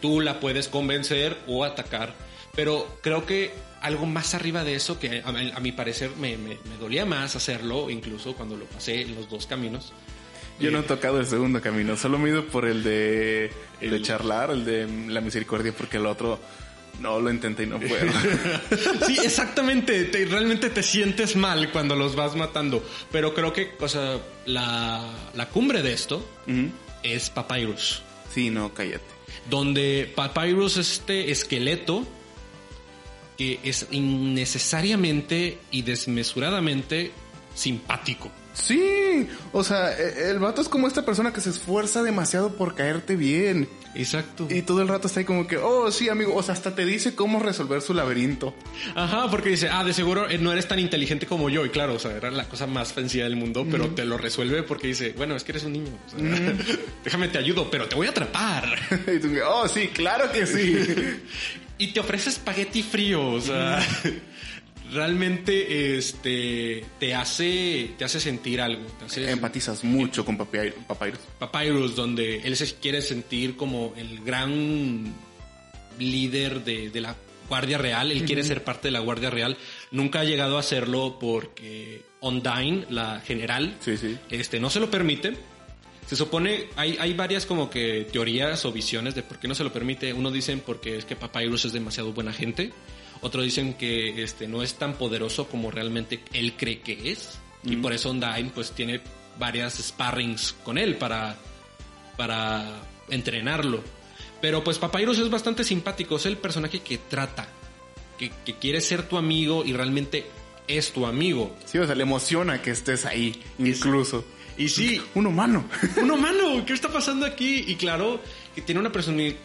[0.00, 2.14] tú la puedes convencer o atacar,
[2.54, 6.58] Pero creo que algo más arriba de eso, que a, a mi parecer me, me,
[6.68, 9.92] me, dolía más hacerlo, incluso cuando lo pasé en los dos caminos.
[10.58, 13.90] Yo no he tocado el segundo camino, solo me he ido por el de, el
[13.90, 16.38] de charlar, el de la misericordia, porque el otro
[17.00, 18.12] no lo intenté y no puedo.
[19.06, 20.04] sí, exactamente.
[20.04, 22.84] Te, realmente te sientes mal cuando los vas matando.
[23.10, 26.22] Pero creo que, o sea, la, la cumbre de esto
[27.02, 28.02] es Papyrus.
[28.32, 29.19] Sí, no, cállate.
[29.50, 32.06] Donde Papyrus es este esqueleto
[33.36, 37.10] que es innecesariamente y desmesuradamente
[37.54, 38.30] simpático.
[38.52, 42.74] Sí, o sea, e, el vato es como esta persona que se esfuerza demasiado por
[42.74, 43.68] caerte bien.
[43.94, 44.46] Exacto.
[44.48, 46.84] Y todo el rato está ahí como que, oh, sí, amigo, o sea, hasta te
[46.84, 48.54] dice cómo resolver su laberinto.
[48.94, 51.64] Ajá, porque dice, ah, de seguro eh, no eres tan inteligente como yo.
[51.64, 54.62] Y claro, o sea, era la cosa más sencilla del mundo, pero te lo resuelve
[54.62, 55.90] porque dice, bueno, es que eres un niño.
[57.04, 58.78] déjame te ayudo, pero te voy a atrapar.
[59.14, 60.76] y tú, oh, sí, claro que sí.
[61.78, 63.80] y te ofrece espagueti frío, o sea
[64.92, 68.82] realmente este te hace te hace sentir algo.
[69.16, 71.20] Empatizas mucho con Papyrus.
[71.38, 75.12] Papyrus, donde él se quiere sentir como el gran
[75.98, 77.16] líder de, la
[77.48, 78.10] Guardia Real.
[78.10, 79.56] Él quiere ser parte de la Guardia Real.
[79.90, 83.76] Nunca ha llegado a hacerlo porque Ondine, la general,
[84.30, 85.34] este no se lo permite.
[86.06, 89.62] Se supone, hay, hay varias como que teorías o visiones de por qué no se
[89.62, 90.12] lo permite.
[90.12, 92.72] Uno dicen porque es que Papyrus es demasiado buena gente.
[93.22, 97.38] Otros dicen que este, no es tan poderoso como realmente él cree que es.
[97.62, 99.00] Y por eso Undyne pues tiene
[99.38, 101.36] varias sparrings con él para,
[102.16, 102.80] para
[103.10, 103.82] entrenarlo.
[104.40, 107.48] Pero pues Papyrus es bastante simpático, es el personaje que trata,
[108.18, 110.26] que, quiere ser tu amigo y realmente
[110.66, 111.54] es tu amigo.
[111.66, 114.24] Sí, o sea, le emociona que estés ahí, incluso.
[114.56, 115.00] y sí.
[115.14, 115.64] Un humano.
[115.96, 117.64] Un humano, ¿qué está pasando aquí?
[117.66, 118.20] Y claro,
[118.54, 118.90] que tiene una,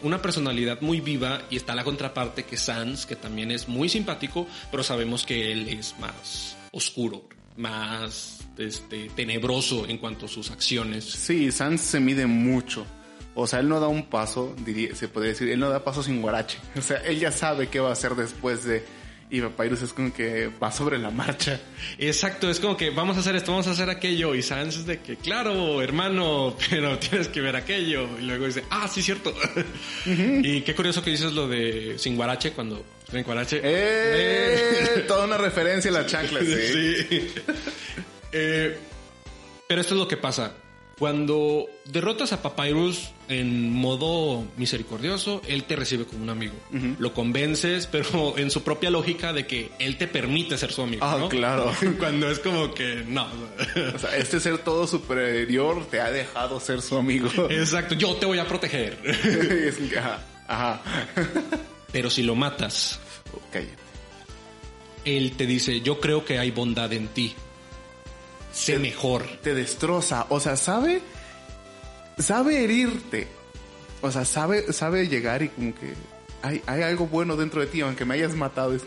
[0.03, 4.47] una personalidad muy viva y está la contraparte que Sans, que también es muy simpático,
[4.71, 11.05] pero sabemos que él es más oscuro, más este, tenebroso en cuanto a sus acciones.
[11.05, 12.85] Sí, Sans se mide mucho.
[13.37, 14.55] O sea, él no da un paso,
[14.93, 16.57] se podría decir, él no da paso sin guarache.
[16.77, 18.85] O sea, él ya sabe qué va a hacer después de
[19.29, 21.59] y Papyrus es como que va sobre la marcha.
[21.97, 24.35] Exacto, es como que vamos a hacer esto, vamos a hacer aquello.
[24.35, 28.07] Y Sans es de que, claro, hermano, pero tienes que ver aquello.
[28.19, 29.33] Y luego dice, ah, sí, cierto.
[30.05, 33.61] Y qué curioso que dices lo de sin guarache cuando sin guarache.
[33.63, 35.05] ¡Eh!
[35.07, 36.95] Toda una referencia a la chancla, sí.
[37.09, 37.33] sí.
[38.31, 38.77] Eh,
[39.67, 40.53] pero esto es lo que pasa.
[40.97, 46.53] Cuando derrotas a Papyrus en modo misericordioso, él te recibe como un amigo.
[46.99, 51.05] Lo convences, pero en su propia lógica de que él te permite ser su amigo.
[51.05, 51.73] Ah, claro.
[51.99, 53.27] Cuando es como que no.
[53.93, 57.29] O sea, este ser todo superior te ha dejado ser su amigo.
[57.49, 58.97] Exacto, yo te voy a proteger.
[59.97, 60.81] ajá, ajá.
[61.91, 62.99] Pero si lo matas,
[63.47, 63.69] okay.
[65.03, 67.35] él te dice, yo creo que hay bondad en ti
[68.55, 69.27] sé mejor.
[69.43, 70.25] Te destroza.
[70.29, 71.01] O sea, sabe.
[72.17, 73.27] Sabe herirte.
[74.01, 75.93] O sea, sabe, sabe llegar y como que
[76.41, 78.73] hay, hay algo bueno dentro de ti, aunque me hayas matado.
[78.73, 78.83] Es,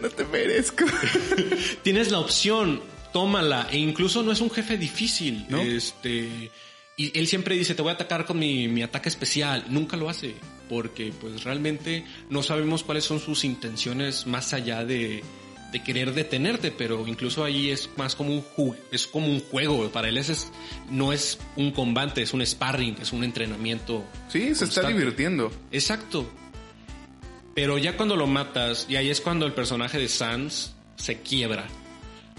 [0.00, 0.84] no te merezco.
[1.82, 2.80] Tienes la opción,
[3.12, 3.68] tómala.
[3.70, 5.46] E incluso no es un jefe difícil.
[5.48, 5.60] ¿no?
[5.60, 6.50] Este.
[6.96, 9.64] Y él siempre dice, te voy a atacar con mi, mi ataque especial.
[9.68, 10.34] Nunca lo hace.
[10.68, 15.22] Porque pues realmente no sabemos cuáles son sus intenciones más allá de,
[15.72, 19.90] de querer detenerte, pero incluso ahí es más como un es como un juego.
[19.90, 20.52] Para él es,
[20.90, 24.04] no es un combate, es un sparring, es un entrenamiento.
[24.28, 25.50] Sí, se está divirtiendo.
[25.72, 26.30] Exacto.
[27.54, 31.66] Pero ya cuando lo matas, y ahí es cuando el personaje de Sans se quiebra.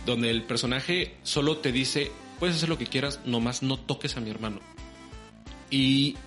[0.05, 4.21] Donde el personaje solo te dice, puedes hacer lo que quieras, nomás no toques a
[4.21, 4.59] mi hermano.
[5.71, 6.17] Y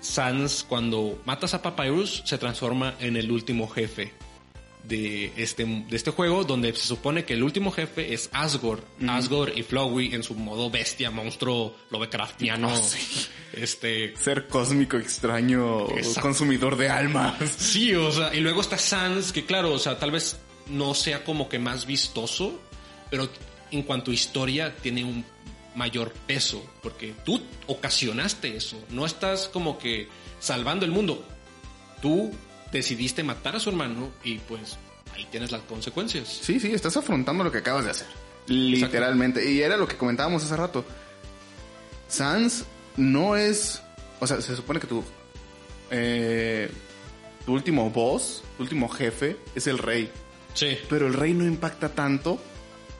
[0.00, 4.12] Sans, cuando matas a Papyrus, se transforma en el último jefe
[4.84, 8.82] de este, de este juego, donde se supone que el último jefe es Asgore.
[9.06, 12.72] Asgore y Flowey en su modo bestia, monstruo, Lovecraftiano.
[12.72, 12.90] Oh,
[13.52, 14.16] este.
[14.16, 15.86] Ser cósmico extraño,
[16.20, 17.34] consumidor de almas.
[17.58, 20.38] Sí, o sea, y luego está Sans, que claro, o sea, tal vez
[20.68, 22.60] no sea como que más vistoso,
[23.10, 23.28] pero
[23.70, 25.24] en cuanto a historia tiene un
[25.74, 31.24] mayor peso, porque tú ocasionaste eso, no estás como que salvando el mundo.
[32.02, 32.32] Tú
[32.72, 34.78] decidiste matar a su hermano y pues
[35.14, 36.28] ahí tienes las consecuencias.
[36.28, 38.06] Sí, sí, estás afrontando lo que acabas de hacer.
[38.46, 39.50] Literalmente.
[39.50, 40.84] Y era lo que comentábamos hace rato.
[42.08, 42.64] Sans
[42.96, 43.82] no es...
[44.18, 45.04] O sea, se supone que tu...
[45.90, 46.70] Eh,
[47.44, 50.10] tu último boss, tu último jefe, es el rey.
[50.54, 50.78] Sí.
[50.88, 52.40] Pero el rey no impacta tanto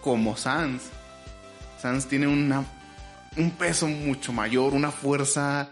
[0.00, 0.82] como Sans.
[1.80, 2.64] Sans tiene una,
[3.36, 5.70] un peso mucho mayor, una fuerza.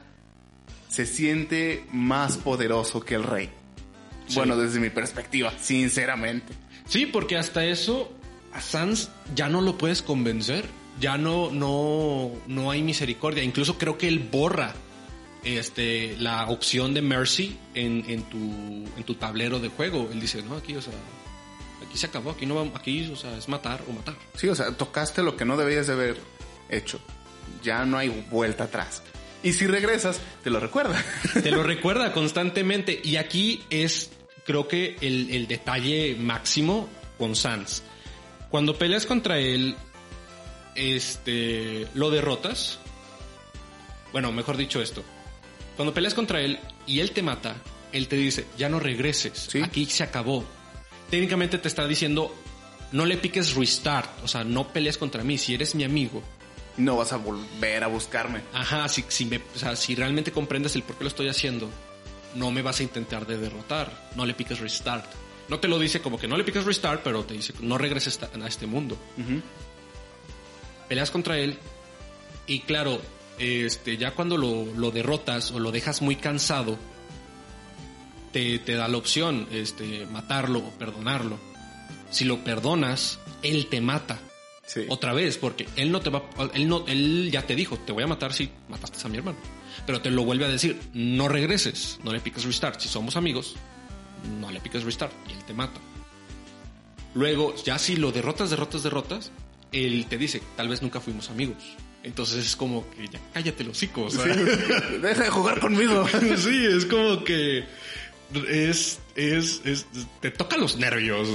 [0.88, 3.50] Se siente más poderoso que el rey.
[4.34, 6.52] Bueno, desde mi perspectiva, sinceramente.
[6.86, 8.12] Sí, porque hasta eso
[8.52, 10.64] a Sans ya no lo puedes convencer.
[11.00, 13.42] Ya no, no, no hay misericordia.
[13.42, 14.74] Incluso creo que él borra
[15.44, 18.38] este, la opción de Mercy en, en, tu,
[18.96, 20.08] en tu tablero de juego.
[20.12, 20.94] Él dice, no, aquí, o sea,
[21.86, 24.16] aquí se acabó, aquí no vamos, aquí, o sea, es matar o matar.
[24.36, 26.16] Sí, o sea, tocaste lo que no debías de haber
[26.68, 27.00] hecho.
[27.62, 29.02] Ya no hay vuelta atrás.
[29.42, 31.02] Y si regresas, te lo recuerda.
[31.32, 33.00] Te lo recuerda constantemente.
[33.02, 34.10] Y aquí es,
[34.48, 37.82] creo que, el, el detalle máximo con Sans.
[38.48, 39.76] Cuando peleas contra él,
[40.74, 42.78] este, lo derrotas.
[44.10, 45.04] Bueno, mejor dicho esto.
[45.76, 47.56] Cuando peleas contra él y él te mata,
[47.92, 49.48] él te dice, ya no regreses.
[49.50, 49.60] Sí.
[49.60, 50.46] Aquí se acabó.
[51.10, 52.34] Técnicamente te está diciendo,
[52.92, 54.08] no le piques restart.
[54.24, 55.36] O sea, no pelees contra mí.
[55.36, 56.22] Si eres mi amigo,
[56.78, 58.40] No vas a volver a buscarme.
[58.54, 61.68] Ajá, si, si, me, o sea, si realmente comprendes el por qué lo estoy haciendo,
[62.38, 64.10] no me vas a intentar de derrotar.
[64.14, 65.06] No le piques restart.
[65.48, 68.18] No te lo dice como que no le piques restart, pero te dice no regreses
[68.22, 68.96] a este mundo.
[70.88, 71.58] Peleas contra él
[72.46, 73.00] y claro,
[73.38, 76.78] este, ya cuando lo, lo derrotas o lo dejas muy cansado,
[78.32, 81.38] te, te da la opción, este, matarlo o perdonarlo.
[82.10, 84.18] Si lo perdonas, él te mata.
[84.66, 84.84] Sí.
[84.88, 86.24] Otra vez, porque él no te va,
[86.54, 89.38] él no, él ya te dijo, te voy a matar si mataste a mi hermano.
[89.86, 92.80] Pero te lo vuelve a decir, no regreses, no le piques restart.
[92.80, 93.56] Si somos amigos,
[94.40, 95.80] no le piques restart y él te mata.
[97.14, 99.32] Luego, ya si lo derrotas, derrotas, derrotas,
[99.72, 101.76] él te dice, tal vez nunca fuimos amigos.
[102.02, 104.08] Entonces es como que ya cállate los hocico.
[105.02, 106.06] Deja de jugar conmigo.
[106.36, 107.64] sí, es como que
[108.48, 109.86] es, es, es,
[110.20, 111.28] te toca los nervios.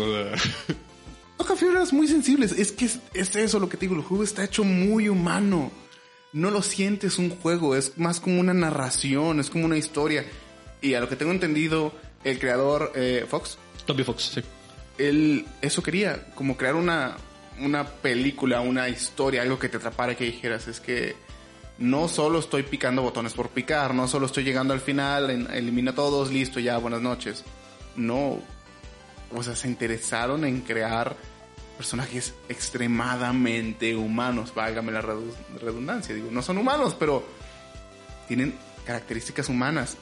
[1.38, 2.53] Toca fibras muy sensibles.
[2.53, 3.95] Es que es, es eso lo que te digo.
[3.95, 5.71] El juego está hecho muy humano.
[6.34, 7.76] No lo sientes un juego.
[7.76, 9.39] Es más como una narración.
[9.39, 10.26] Es como una historia.
[10.82, 11.93] Y a lo que tengo entendido,
[12.24, 14.41] el creador eh, Fox, Toby Fox, sí.
[14.98, 16.34] él eso quería.
[16.36, 17.15] Como crear una,
[17.62, 20.67] una película, una historia, algo que te atrapara, que dijeras.
[20.67, 21.15] Es que
[21.78, 23.93] no solo estoy picando botones por picar.
[23.93, 27.43] No solo estoy llegando al final, en, elimina a todos, listo, ya, buenas noches.
[27.96, 28.39] No.
[29.36, 31.15] O sea, se interesaron en crear
[31.84, 37.26] personajes extremadamente humanos, válgame la redu- redundancia, digo, no son humanos, pero
[38.30, 38.54] tienen
[38.86, 39.98] características humanas.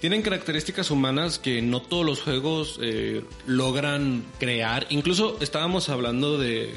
[0.00, 4.84] Tienen características humanas que no todos los juegos eh, logran crear.
[4.90, 6.72] Incluso estábamos hablando de,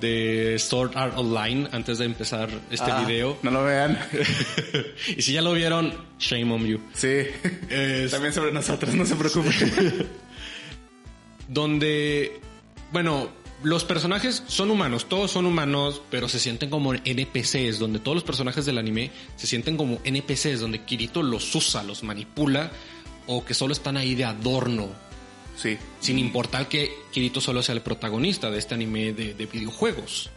[0.00, 3.36] de Sword Art Online antes de empezar este Ah, video.
[3.42, 3.96] No lo vean.
[5.16, 6.80] y si ya lo vieron, shame on you.
[6.92, 7.22] Sí.
[7.70, 10.08] Es- También sobre nosotros, no se preocupen.
[11.48, 12.40] donde,
[12.92, 13.28] bueno,
[13.64, 18.24] los personajes son humanos, todos son humanos, pero se sienten como NPCs, donde todos los
[18.24, 22.70] personajes del anime se sienten como NPCs, donde Kirito los usa, los manipula,
[23.26, 24.88] o que solo están ahí de adorno,
[25.56, 25.78] Sí.
[26.00, 30.30] sin importar que Kirito solo sea el protagonista de este anime de, de videojuegos.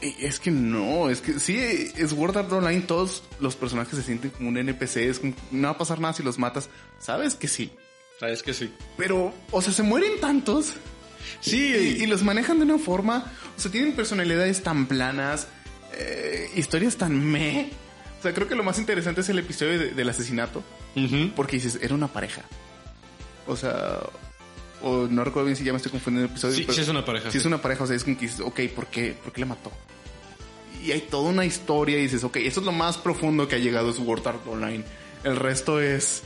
[0.00, 4.30] Es que no, es que sí, es World Art Online, todos los personajes se sienten
[4.32, 6.68] como un NPC, es como, no va a pasar nada si los matas.
[6.98, 7.70] Sabes que sí.
[8.20, 8.70] ¿Sabes que sí?
[8.96, 10.74] Pero, o sea, se mueren tantos.
[11.40, 13.24] Sí, Y, y los manejan de una forma,
[13.56, 15.48] o sea, tienen personalidades tan planas,
[15.94, 17.70] eh, historias tan meh.
[18.18, 20.62] O sea, creo que lo más interesante es el episodio de- del asesinato,
[21.36, 22.42] porque dices, era una pareja.
[23.46, 23.98] O sea,
[24.82, 26.54] o no recuerdo bien si ya me estoy confundiendo el episodio.
[26.54, 28.22] Sí, pero sí es una pareja, Sí, es una pareja, o sea, es como que
[28.26, 29.14] dices, ok, ¿por qué?
[29.22, 29.70] ¿Por qué le mató?
[30.82, 33.58] Y hay toda una historia y dices, ok, eso es lo más profundo que ha
[33.58, 34.84] llegado a Sword Art Online.
[35.22, 36.22] El resto es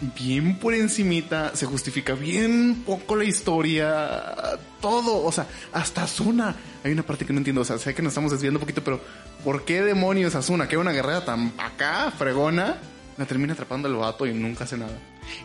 [0.00, 4.34] bien por encimita, se justifica bien poco la historia,
[4.80, 6.54] todo, o sea, hasta Asuna.
[6.84, 8.82] Hay una parte que no entiendo, o sea, sé que nos estamos desviando un poquito,
[8.84, 9.00] pero
[9.44, 12.76] ¿por qué demonios Asuna, que es una guerrera tan acá, fregona,
[13.16, 14.96] la termina atrapando al vato y nunca hace nada?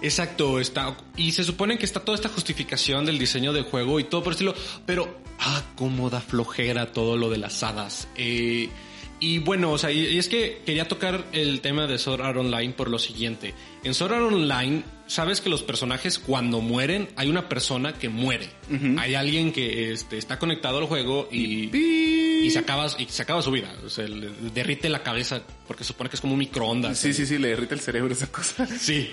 [0.02, 0.96] Exacto, está.
[1.18, 4.34] Y se supone que está toda esta justificación del diseño del juego y todo por
[4.34, 4.54] estilo.
[4.86, 8.08] Pero, ah, cómo flojera todo lo de las hadas.
[8.16, 8.70] Eh,
[9.24, 12.74] y bueno, o sea, y, es que quería tocar el tema de Sword Art Online
[12.74, 13.54] por lo siguiente.
[13.86, 18.50] En Sword Art Online, sabes que los personajes cuando mueren, hay una persona que muere.
[18.98, 23.42] Hay alguien que este, está conectado al juego y, y se acaba y se acaba
[23.42, 23.74] su vida.
[23.86, 26.98] O sea, le derrite la cabeza porque supone que es como un microondas.
[26.98, 28.68] Sí, sí, sí, le derrita el cerebro esa cosa.
[28.68, 29.10] Sí.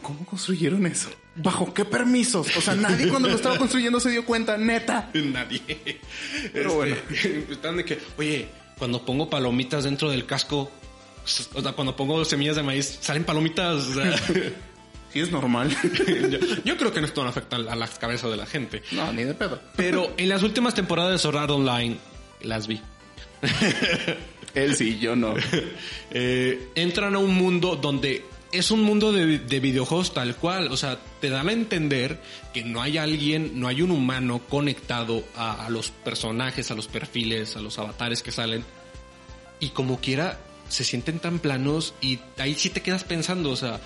[0.00, 1.10] ¿Cómo construyeron eso?
[1.36, 2.56] ¿Bajo qué permisos?
[2.56, 5.10] O sea, nadie cuando lo estaba construyendo se dio cuenta, neta.
[5.14, 6.00] Nadie.
[6.52, 6.96] Pero bueno.
[7.50, 8.48] Están de que, oye,
[8.80, 10.70] cuando pongo palomitas dentro del casco,
[11.54, 13.86] o sea, cuando pongo semillas de maíz, salen palomitas.
[13.86, 14.16] o sea,
[15.12, 15.68] Sí, es normal.
[16.30, 18.82] yo, yo creo que esto no afecta a las cabezas de la gente.
[18.92, 19.60] no, ni de pedo.
[19.76, 21.96] Pero en las últimas temporadas de Sword Online,
[22.42, 22.80] las vi.
[24.54, 25.34] Él sí, yo no.
[26.12, 30.68] Eh, entran a un mundo donde es un mundo de, de, videojuegos tal cual.
[30.72, 32.20] O sea, te dan a entender
[32.52, 36.88] que no hay alguien, no hay un humano conectado a, a, los personajes, a los
[36.88, 38.64] perfiles, a los avatares que salen.
[39.60, 43.80] Y como quiera, se sienten tan planos y ahí sí te quedas pensando, o sea,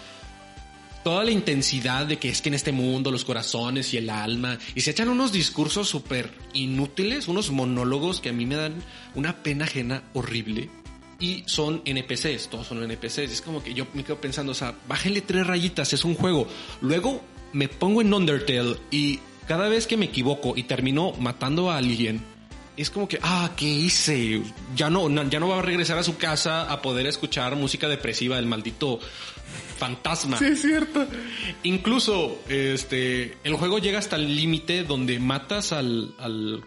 [1.02, 4.58] toda la intensidad de que es que en este mundo los corazones y el alma,
[4.74, 8.82] y se echan unos discursos súper inútiles, unos monólogos que a mí me dan
[9.14, 10.70] una pena ajena horrible
[11.24, 13.18] y son NPCs, todos son NPCs.
[13.18, 16.46] Es como que yo me quedo pensando, o sea, bájenle tres rayitas, es un juego.
[16.82, 17.22] Luego
[17.52, 22.20] me pongo en Undertale y cada vez que me equivoco y termino matando a alguien,
[22.76, 24.42] es como que, ah, ¿qué hice?
[24.76, 28.36] Ya no, ya no va a regresar a su casa a poder escuchar música depresiva
[28.36, 28.98] del maldito
[29.78, 30.38] fantasma.
[30.38, 31.06] Sí, es cierto.
[31.62, 36.64] Incluso, este, el juego llega hasta el límite donde matas al, al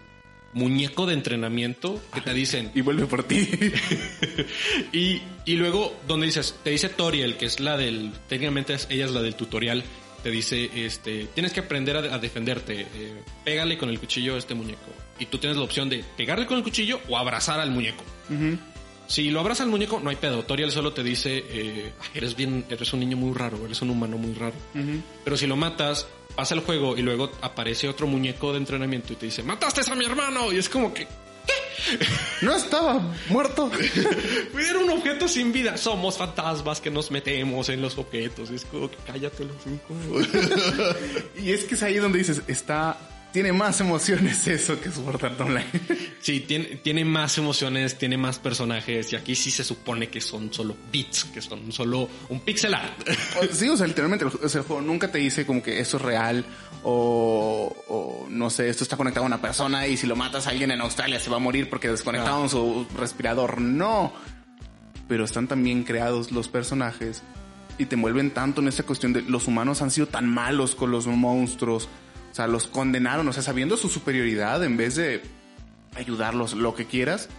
[0.54, 2.72] muñeco de entrenamiento que te dicen.
[2.74, 3.48] Y vuelve por ti.
[4.93, 9.12] y, y luego, donde dices, te dice Toriel, que es la del, técnicamente ella es
[9.12, 9.84] la del tutorial,
[10.24, 14.38] te dice, este, tienes que aprender a, a defenderte, eh, pégale con el cuchillo a
[14.38, 14.91] este muñeco.
[15.20, 18.04] Y tú tienes la opción de pegarle con el cuchillo o abrazar al muñeco.
[18.30, 18.60] Uh -huh.
[19.08, 20.43] Si lo abraza al muñeco, no hay pedo.
[20.43, 24.18] Toriel solo te dice, eh, eres bien, eres un niño muy raro, eres un humano
[24.18, 24.56] muy raro.
[24.76, 25.02] Uh -huh.
[25.24, 26.08] Pero si lo matas,
[26.38, 29.96] pasa el juego y luego aparece otro muñeco de entrenamiento y te dice, mataste a
[29.96, 30.54] mi hermano.
[30.54, 31.98] Y es como que, ¿qué?
[32.44, 33.72] No estaba muerto.
[34.54, 35.78] Era un objeto sin vida.
[35.78, 38.52] Somos fantasmas que nos metemos en los objetos.
[38.52, 39.96] Es como que cállate los cinco.
[41.42, 42.98] y es que es ahí donde dices, está
[43.38, 45.68] tiene más emociones eso que Sword Art Online.
[46.20, 50.52] Sí, tiene, tiene más emociones, tiene más personajes y aquí sí se supone que son
[50.52, 53.08] solo bits, que son solo un pixel art.
[53.52, 56.04] Sí, o sea, literalmente o sea, el juego nunca te dice como que esto es
[56.04, 56.44] real
[56.84, 60.50] o, o, no sé, esto está conectado a una persona y si lo matas a
[60.50, 62.50] alguien en Australia se va a morir porque desconectaron no.
[62.50, 63.62] su respirador.
[63.62, 64.14] No.
[65.08, 67.22] Pero están tan bien creados los personajes
[67.78, 70.90] y te envuelven tanto en esta cuestión de los humanos han sido tan malos con
[70.90, 71.88] los monstruos.
[72.38, 75.24] O sea, los condenaron, o sea, sabiendo su superioridad, en vez de
[75.96, 77.30] ayudarlos, lo que quieras,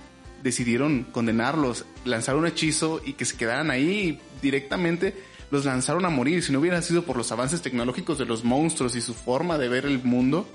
[0.42, 5.14] decidieron condenarlos, lanzar un hechizo y que se quedaran ahí directamente.
[5.52, 6.42] Los lanzaron a morir.
[6.42, 9.68] Si no hubiera sido por los avances tecnológicos de los monstruos y su forma de
[9.68, 10.48] ver el mundo,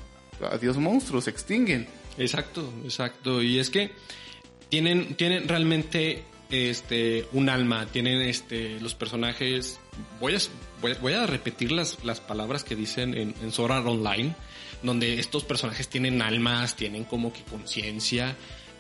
[0.52, 1.88] adiós monstruos, se extinguen.
[2.18, 3.42] Exacto, exacto.
[3.42, 3.92] Y es que
[4.68, 9.80] tienen, tienen realmente este un alma, tienen este los personajes.
[10.20, 10.40] Voy a,
[10.84, 14.36] voy, voy a repetir las, las palabras que dicen en, en Sword Art Online,
[14.84, 18.36] donde estos personajes tienen almas, tienen como que conciencia.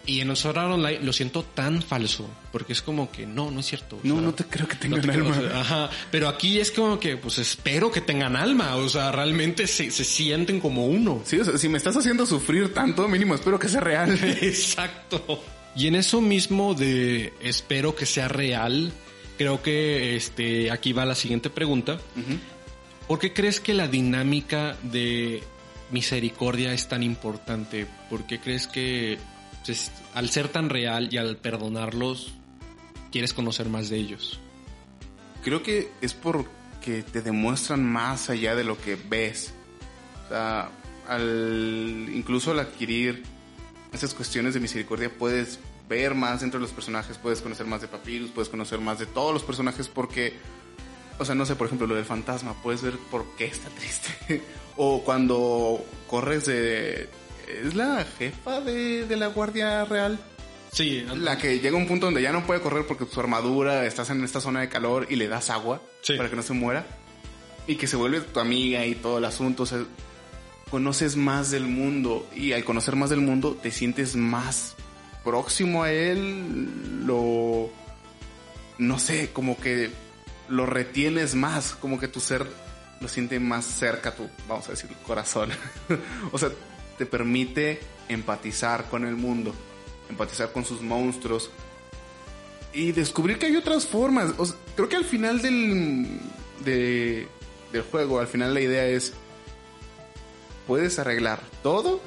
[0.05, 3.61] Y en Sword Art Online lo siento tan falso, porque es como que no, no
[3.61, 3.99] es cierto.
[4.03, 5.37] No, sea, no te creo que tengan no alma.
[5.37, 9.65] Creo, ajá, pero aquí es como que, pues espero que tengan alma, o sea, realmente
[9.65, 11.21] se, se sienten como uno.
[11.23, 14.19] Sí, o sea, si me estás haciendo sufrir tanto, mínimo espero que sea real.
[14.41, 15.41] Exacto.
[15.73, 18.91] Y en eso mismo de espero que sea real,
[19.37, 21.99] creo que este aquí va la siguiente pregunta.
[22.15, 22.39] Uh -huh.
[23.07, 25.43] ¿Por qué crees que la dinámica de
[25.91, 27.87] misericordia es tan importante?
[28.09, 29.17] ¿Por qué crees que
[29.65, 32.33] pues, al ser tan real y al perdonarlos
[33.11, 34.39] quieres conocer más de ellos?
[35.43, 39.53] Creo que es porque te demuestran más allá de lo que ves.
[40.25, 40.71] O sea,
[41.07, 43.23] al incluso al adquirir
[43.91, 47.87] esas cuestiones de misericordia puedes ver más dentro de los personajes, puedes conocer más de
[47.87, 50.33] Papyrus, puedes conocer más de todos los personajes porque,
[51.19, 54.41] o sea, no sé, por ejemplo, lo del fantasma, puedes ver por qué está triste.
[54.77, 57.09] o cuando corres de...
[57.47, 60.17] ¿Es la jefa de, de la Guardia Real?
[60.71, 61.05] Sí.
[61.15, 64.09] La que llega a un punto donde ya no puede correr porque su armadura, estás
[64.09, 66.15] en esta zona de calor y le das agua sí.
[66.17, 66.85] para que no se muera.
[67.67, 69.63] Y que se vuelve tu amiga y todo el asunto.
[69.63, 69.83] O sea,
[70.69, 74.75] conoces más del mundo y al conocer más del mundo te sientes más
[75.23, 77.69] próximo a él, lo...
[78.77, 79.91] no sé, como que
[80.49, 82.45] lo retienes más, como que tu ser
[82.99, 85.49] lo siente más cerca tu, vamos a decir, corazón.
[86.31, 86.49] o sea,
[86.97, 89.53] te permite empatizar con el mundo,
[90.09, 91.51] empatizar con sus monstruos
[92.71, 94.33] y descubrir que hay otras formas.
[94.75, 96.19] Creo que al final del,
[96.63, 97.27] de,
[97.71, 99.13] del juego, al final la idea es
[100.65, 102.01] puedes arreglar todo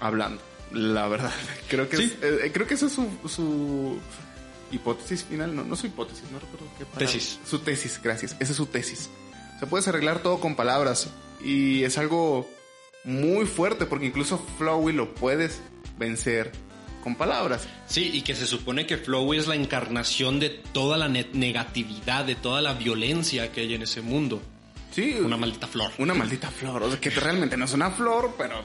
[0.00, 0.40] hablando.
[0.72, 1.32] La verdad,
[1.68, 2.16] creo que, sí.
[2.20, 3.98] es, eh, creo que esa es su, su,
[4.70, 5.54] hipótesis final.
[5.54, 7.06] No, no su hipótesis, no recuerdo qué palabra.
[7.06, 7.38] Tesis.
[7.46, 8.36] Su tesis, gracias.
[8.38, 9.10] Esa es su tesis.
[9.56, 11.08] O sea, puedes arreglar todo con palabras.
[11.42, 12.48] Y es algo
[13.04, 15.60] muy fuerte porque incluso Flowey lo puedes
[15.98, 16.52] vencer
[17.02, 17.66] con palabras.
[17.86, 22.34] Sí, y que se supone que Flowey es la encarnación de toda la negatividad, de
[22.34, 24.42] toda la violencia que hay en ese mundo.
[24.90, 25.16] Sí.
[25.20, 25.92] Una maldita flor.
[25.98, 26.82] Una maldita flor.
[26.82, 28.62] O sea, que realmente no es una flor, pero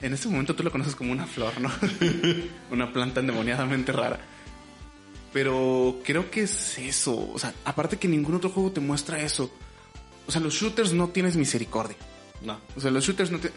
[0.00, 1.70] en este momento tú lo conoces como una flor, ¿no?
[2.70, 4.20] una planta endemoniadamente rara.
[5.32, 7.30] Pero creo que es eso.
[7.32, 9.50] O sea, aparte que ningún otro juego te muestra eso.
[10.26, 11.96] O sea, los shooters no tienes misericordia.
[12.42, 12.60] No.
[12.76, 13.50] O sea, los shooters no te...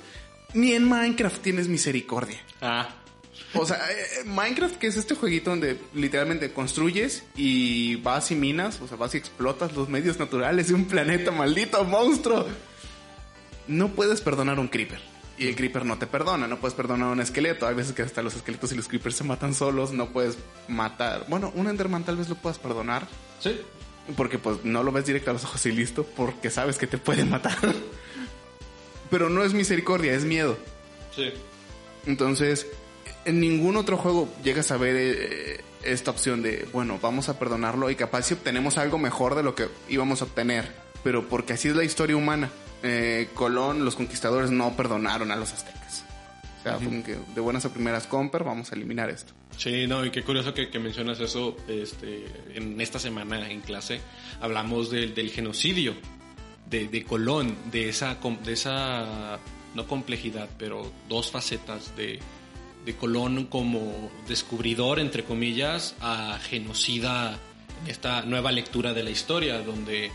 [0.53, 2.39] Ni en Minecraft tienes misericordia.
[2.61, 2.89] Ah.
[3.53, 8.81] O sea, eh, Minecraft, que es este jueguito donde literalmente construyes y vas y minas,
[8.81, 12.47] o sea, vas y explotas los medios naturales de un planeta maldito monstruo.
[13.67, 15.10] No puedes perdonar a un creeper.
[15.41, 17.65] Y el creeper no te perdona, no puedes perdonar a un esqueleto.
[17.67, 20.37] Hay veces que hasta los esqueletos y los creepers se matan solos, no puedes
[20.67, 21.25] matar.
[21.29, 23.07] Bueno, un Enderman tal vez lo puedas perdonar,
[23.39, 23.59] Sí.
[24.15, 26.99] porque pues no lo ves directo a los ojos y listo, porque sabes que te
[26.99, 27.57] puede matar.
[29.09, 30.57] Pero no es misericordia, es miedo.
[31.15, 31.31] Sí.
[32.05, 32.67] Entonces,
[33.25, 37.89] en ningún otro juego llegas a ver eh, esta opción de, bueno, vamos a perdonarlo
[37.89, 40.71] y capaz si obtenemos algo mejor de lo que íbamos a obtener.
[41.03, 42.51] Pero porque así es la historia humana.
[42.83, 46.03] Eh, Colón, los conquistadores no perdonaron a los aztecas.
[46.59, 49.33] O sea, fue como que de buenas a primeras compras vamos a eliminar esto.
[49.57, 51.57] Sí, no, y qué curioso que, que mencionas eso.
[51.67, 54.01] Este, en esta semana en clase
[54.39, 55.95] hablamos del, del genocidio
[56.69, 59.39] de, de Colón, de esa, de esa,
[59.75, 62.19] no complejidad, pero dos facetas de,
[62.85, 67.37] de Colón como descubridor, entre comillas, a genocida
[67.83, 70.11] en esta nueva lectura de la historia, donde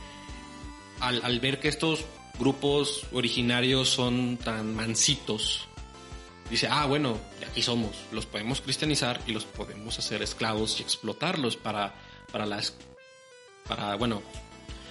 [1.00, 2.04] al, al ver que estos
[2.38, 5.66] grupos originarios son tan mansitos,
[6.50, 10.82] dice, ah, bueno, de aquí somos, los podemos cristianizar y los podemos hacer esclavos y
[10.82, 11.94] explotarlos para,
[12.30, 12.74] para las,
[13.66, 14.22] para, bueno,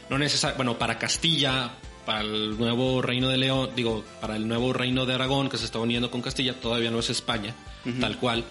[0.10, 4.74] no necesario, bueno, para Castilla, para el nuevo reino de León, digo, para el nuevo
[4.74, 7.56] reino de Aragón que se está uniendo con Castilla, todavía no es España,
[8.00, 8.44] tal cual,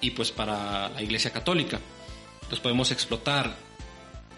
[0.00, 1.80] y pues para la Iglesia Católica.
[2.50, 3.56] Los podemos explotar.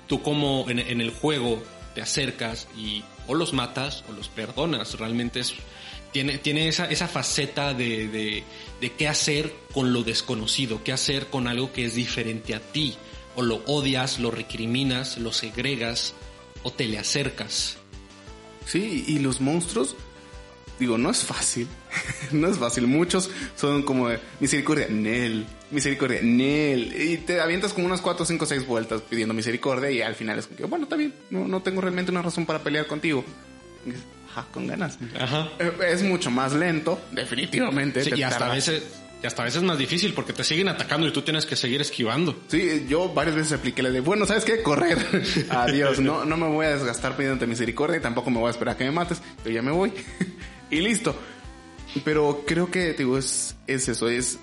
[0.07, 1.63] Tú como en, en el juego
[1.95, 4.99] te acercas y o los matas o los perdonas.
[4.99, 5.55] Realmente es,
[6.12, 8.45] tiene, tiene esa, esa faceta de, de,
[8.81, 12.97] de qué hacer con lo desconocido, qué hacer con algo que es diferente a ti.
[13.35, 16.14] O lo odias, lo recriminas, lo segregas
[16.62, 17.77] o te le acercas.
[18.64, 19.95] Sí, y los monstruos,
[20.79, 21.66] digo, no es fácil.
[22.33, 22.87] no es fácil.
[22.87, 26.95] Muchos son como de misericordia, Nel, misericordia, Nel.
[27.01, 30.47] Y te avientas como unas 4, 5, 6 vueltas pidiendo misericordia y al final es
[30.47, 33.24] como que, bueno, está bien, no, no tengo realmente una razón para pelear contigo.
[33.85, 34.99] Dices, Ajá, con ganas.
[35.18, 35.49] Ajá.
[35.59, 38.05] Eh, Es mucho más lento, definitivamente.
[38.05, 38.83] Sí, y hasta a tardas- veces,
[39.22, 41.57] y hasta a veces es más difícil porque te siguen atacando y tú tienes que
[41.57, 42.39] seguir esquivando.
[42.49, 44.61] Sí, yo varias veces apliqué la de, bueno, ¿sabes qué?
[44.62, 44.99] Correr.
[45.49, 46.01] Adiós.
[46.01, 48.77] No, no me voy a desgastar pidiéndote misericordia y tampoco me voy a esperar a
[48.79, 49.22] que me mates.
[49.43, 49.91] Yo ya me voy.
[50.71, 51.14] y listo.
[52.05, 54.09] Pero creo que, digo, es, es eso.
[54.09, 54.39] Es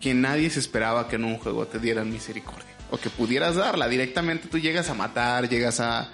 [0.00, 2.74] que nadie se esperaba que en un juego te dieran misericordia.
[2.90, 3.88] O que pudieras darla.
[3.88, 6.10] Directamente tú llegas a matar, llegas a,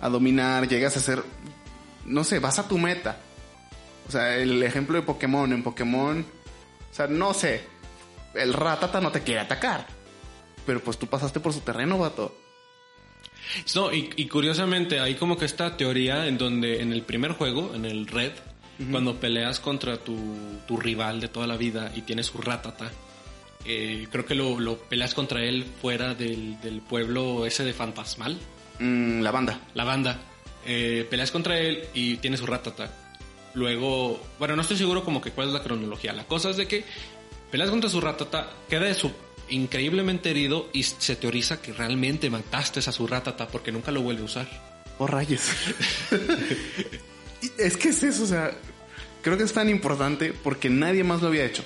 [0.00, 1.22] a dominar, llegas a hacer...
[2.04, 3.18] No sé, vas a tu meta.
[4.08, 5.52] O sea, el ejemplo de Pokémon.
[5.52, 6.24] En Pokémon...
[6.90, 7.64] O sea, no sé.
[8.34, 9.86] El ratata no te quiere atacar.
[10.66, 12.36] Pero pues tú pasaste por su terreno, vato.
[13.74, 17.74] No, y, y curiosamente hay como que esta teoría en donde en el primer juego,
[17.74, 18.32] en el Red,
[18.90, 20.16] cuando peleas contra tu,
[20.66, 22.90] tu rival de toda la vida y tienes su ratata,
[23.64, 28.38] eh, creo que lo, lo peleas contra él fuera del, del pueblo ese de Fantasmal,
[28.80, 29.60] Mm, la banda.
[29.74, 30.20] la banda.
[30.64, 32.92] Eh, peleas contra él y tienes su ratata.
[33.54, 36.12] Luego, bueno, no estoy seguro como que cuál es la cronología.
[36.12, 36.84] La cosa es de que
[37.50, 39.10] peleas contra su ratata, queda de su
[39.48, 44.22] increíblemente herido y se teoriza que realmente mataste a su ratata porque nunca lo vuelve
[44.22, 44.48] a usar.
[44.98, 45.42] Oh, rayos.
[47.58, 48.52] Es que es eso, o sea,
[49.22, 51.64] creo que es tan importante porque nadie más lo había hecho.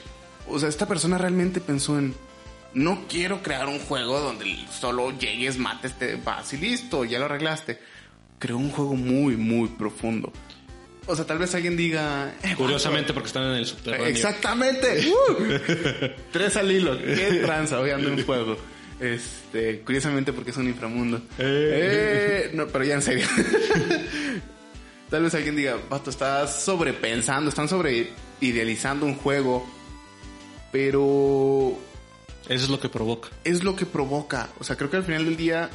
[0.49, 2.15] O sea, esta persona realmente pensó en,
[2.75, 7.27] no quiero crear un juego donde solo llegues, mates, te vas y listo, ya lo
[7.27, 7.79] arreglaste.
[8.39, 10.33] Creó un juego muy, muy profundo.
[11.07, 12.33] O sea, tal vez alguien diga...
[12.43, 14.07] "Eh, Curiosamente porque están en el subterráneo.
[14.07, 15.05] Exactamente.
[15.13, 16.09] Uh.
[16.33, 16.97] Tres al hilo.
[16.99, 18.57] Qué tranza hoy ando en juego.
[19.01, 21.21] Este, curiosamente porque es un inframundo.
[21.39, 23.27] Eh, no, pero ya en serio.
[25.13, 29.63] Tal vez alguien diga, vato, estás sobrepensando, están sobre idealizando un juego.
[30.73, 31.77] Pero
[32.49, 33.29] Eso es lo que provoca.
[33.45, 34.49] es lo que provoca.
[34.59, 35.69] O sea, creo que al final del día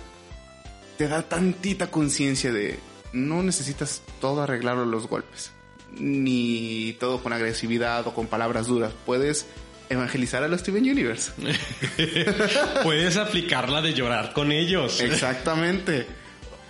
[0.97, 2.79] te da tantita conciencia de
[3.13, 5.51] no necesitas todo arreglarlo a los golpes.
[5.91, 8.91] Ni todo con agresividad o con palabras duras.
[9.05, 9.45] Puedes
[9.89, 11.31] evangelizar a los Steven Universe.
[12.83, 14.99] Puedes aplicarla de llorar con ellos.
[14.99, 16.07] Exactamente.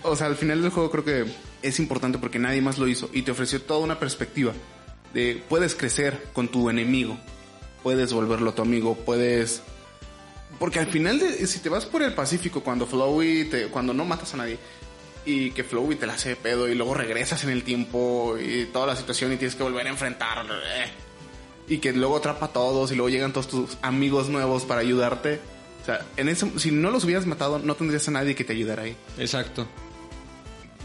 [0.02, 3.10] O sea, al final del juego creo que es importante porque nadie más lo hizo
[3.12, 4.52] y te ofreció toda una perspectiva
[5.14, 7.18] de puedes crecer con tu enemigo,
[7.82, 9.62] puedes volverlo tu amigo, puedes
[10.58, 14.34] porque al final si te vas por el Pacífico cuando Flowey te cuando no matas
[14.34, 14.58] a nadie
[15.24, 18.66] y que Flowey te la hace de pedo y luego regresas en el tiempo y
[18.66, 20.90] toda la situación y tienes que volver a enfrentar eh,
[21.68, 25.40] y que luego atrapa a todos y luego llegan todos tus amigos nuevos para ayudarte.
[25.82, 28.54] O sea, en ese, si no los hubieras matado, no tendrías a nadie que te
[28.54, 28.96] ayudara ahí.
[29.18, 29.66] Exacto.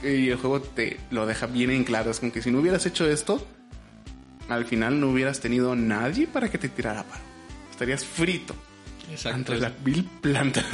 [0.04, 2.12] Y el juego te lo deja bien en claro.
[2.12, 3.46] Es como que si no hubieras hecho esto,
[4.50, 7.24] al final no hubieras tenido nadie para que te tirara paro.
[7.72, 8.56] Estarías frito.
[9.14, 9.54] Exacto.
[9.54, 10.66] Ante la vil planta.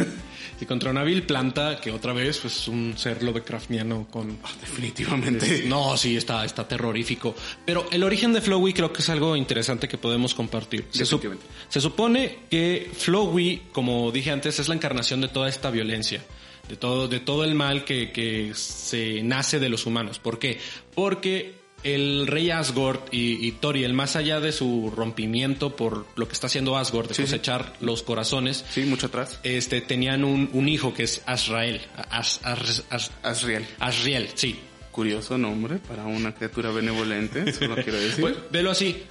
[0.61, 4.39] Y contra una vil planta, que otra vez, pues un ser Lovecraftiano con...
[4.59, 5.63] Definitivamente.
[5.67, 7.33] No, sí, está, está terrorífico.
[7.65, 10.85] Pero el origen de Flowey creo que es algo interesante que podemos compartir.
[10.89, 11.37] Se, sup-
[11.69, 16.23] se supone que Flowey, como dije antes, es la encarnación de toda esta violencia.
[16.67, 20.19] De todo, de todo el mal que, que se nace de los humanos.
[20.19, 20.59] ¿Por qué?
[20.93, 26.33] Porque el rey Asgord y, y Toriel, más allá de su rompimiento por lo que
[26.33, 27.27] está haciendo Asgord, de Sí, sí.
[27.27, 29.39] cosechar los corazones, Sí, mucho atrás.
[29.43, 31.81] este, tenían un, un hijo que es Azrael.
[32.09, 33.65] As- As- As- Asriel.
[33.79, 34.59] Azriel, sí.
[34.91, 38.19] Curioso nombre para una criatura benevolente, solo quiero decir.
[38.21, 39.03] Pues, velo así.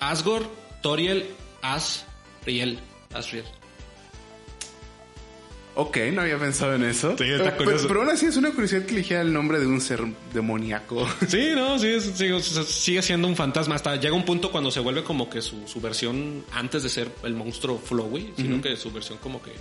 [0.00, 0.46] Asgore,
[0.82, 1.26] Toriel,
[1.62, 2.78] Asriel.
[3.14, 3.44] Asriel.
[5.80, 7.16] Ok, no había pensado en eso.
[7.18, 9.80] Sí, está pero, pero aún así es una curiosidad que eligiera el nombre de un
[9.80, 10.00] ser
[10.34, 11.06] demoníaco.
[11.28, 12.12] Sí, no, sí, es-
[12.68, 13.74] sigue siendo un fantasma.
[13.74, 17.10] Hasta llega un punto cuando se vuelve como que su, su versión antes de ser
[17.24, 19.52] el monstruo Flowey, sino que su versión como que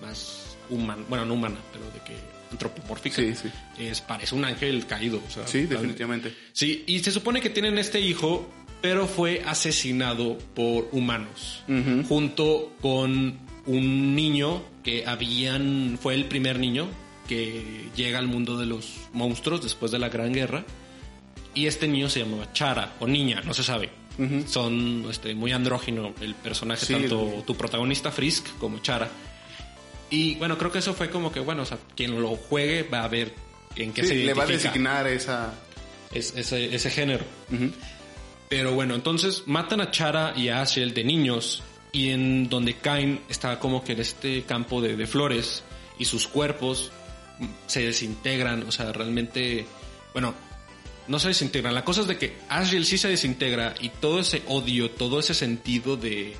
[0.00, 2.16] más humana, bueno, no humana, pero de que
[2.50, 3.16] antropomórfica.
[3.16, 3.48] Sí, sí.
[3.78, 5.20] Es, parece un ángel caído.
[5.26, 6.34] o sea, Sí, tal- definitivamente.
[6.52, 8.48] Sí, y se supone que tienen este hijo,
[8.82, 11.64] pero fue asesinado por humanos,
[12.08, 16.88] junto con un niño que habían, fue el primer niño
[17.28, 20.64] que llega al mundo de los monstruos después de la Gran Guerra,
[21.54, 23.90] y este niño se llamaba Chara, o niña, no se sabe.
[24.46, 29.08] Son este, muy andrógino el personaje, Sí, tanto el- tu protagonista Frisk como Chara.
[30.08, 33.02] Y bueno, creo que eso fue como que, bueno, o sea, quien lo juegue va
[33.04, 33.34] a ver
[33.74, 35.52] en qué Sí, se le va a designar esa.
[36.14, 37.24] es- ese, ese género.
[38.48, 41.62] Pero bueno, entonces matan a Chara y a Asriel de niños
[41.92, 45.62] y en donde caen está como que en este campo de, de flores
[45.98, 46.92] y sus cuerpos
[47.66, 49.66] se desintegran, o sea, realmente,
[50.12, 50.34] bueno,
[51.08, 51.74] no se desintegran.
[51.74, 55.34] La cosa es de que Asriel sí se desintegra y todo ese odio, todo ese
[55.34, 56.34] sentido de,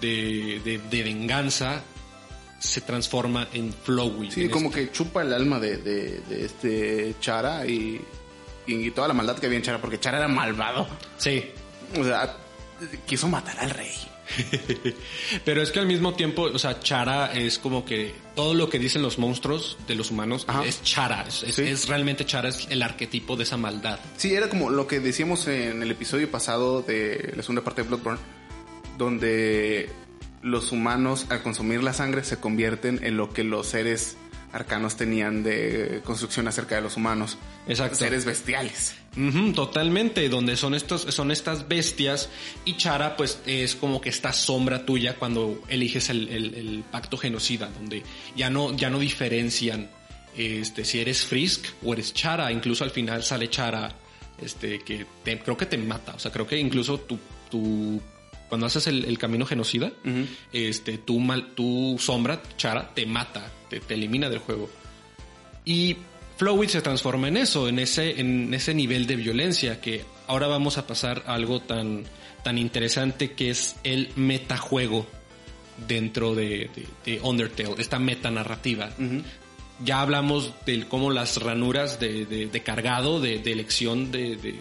[0.00, 1.82] de, de- de venganza
[2.58, 4.30] se transforma en Flowey.
[4.30, 8.00] Sí, en como este- que chupa el alma de, de- de este Chara y,
[8.66, 10.86] y toda la maldad que había en Chara, porque Chara era malvado.
[11.18, 11.44] Sí,
[11.98, 12.36] O sea,
[13.06, 13.92] quiso matar al rey.
[15.44, 18.78] Pero es que al mismo tiempo, o sea, Chara es como que todo lo que
[18.78, 20.64] dicen los monstruos de los humanos Ajá.
[20.64, 21.24] es Chara.
[21.28, 21.62] Es, es- Sí.
[21.62, 23.98] es realmente Chara, es el arquetipo de esa maldad.
[24.16, 27.88] Sí, era como lo que decíamos en el episodio pasado de la segunda parte de
[27.88, 28.20] Bloodborne,
[28.98, 29.90] donde
[30.42, 34.16] los humanos al consumir la sangre se convierten en lo que los seres
[34.54, 37.36] arcanos tenían de construcción acerca de los humanos.
[37.68, 37.96] Exacto.
[37.96, 38.94] Seres bestiales.
[39.54, 42.28] Totalmente, donde son estos, son estas bestias
[42.64, 47.16] y Chara pues es como que esta sombra tuya cuando eliges el, el- el pacto
[47.16, 48.02] genocida, donde
[48.36, 49.90] ya no, ya no diferencian
[50.36, 53.94] este, si eres Frisk o eres Chara, incluso al final sale Chara,
[54.42, 57.18] este, que te- creo que te mata, o sea, creo que incluso tu,
[57.50, 58.00] tu
[58.48, 59.92] cuando haces el, el camino genocida,
[60.52, 63.50] este, tu mal, tu sombra, Chara, te mata,
[63.80, 64.68] te, te elimina del juego.
[65.64, 65.96] Y
[66.36, 70.78] Flowit se transforma en eso, en ese, en ese nivel de violencia que ahora vamos
[70.78, 72.04] a pasar a algo tan,
[72.42, 75.06] tan interesante que es el metajuego
[75.88, 78.90] dentro de, de, de Undertale, esta metanarrativa.
[79.84, 84.56] Ya hablamos de cómo las ranuras de, de- cargado, de, elección de,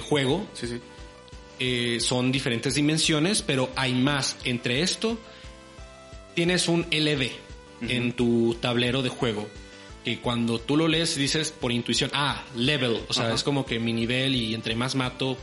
[0.00, 0.80] juego, Sí, sí.
[1.58, 4.36] eh, son diferentes dimensiones, pero hay más.
[4.44, 5.18] Entre esto,
[6.34, 6.86] tienes un
[7.82, 9.48] LD en tu tablero de juego.
[10.04, 13.00] Que cuando tú lo lees dices por intuición, ah, level.
[13.08, 13.34] O sea, Ajá.
[13.34, 15.36] es como que mi nivel y entre más mato,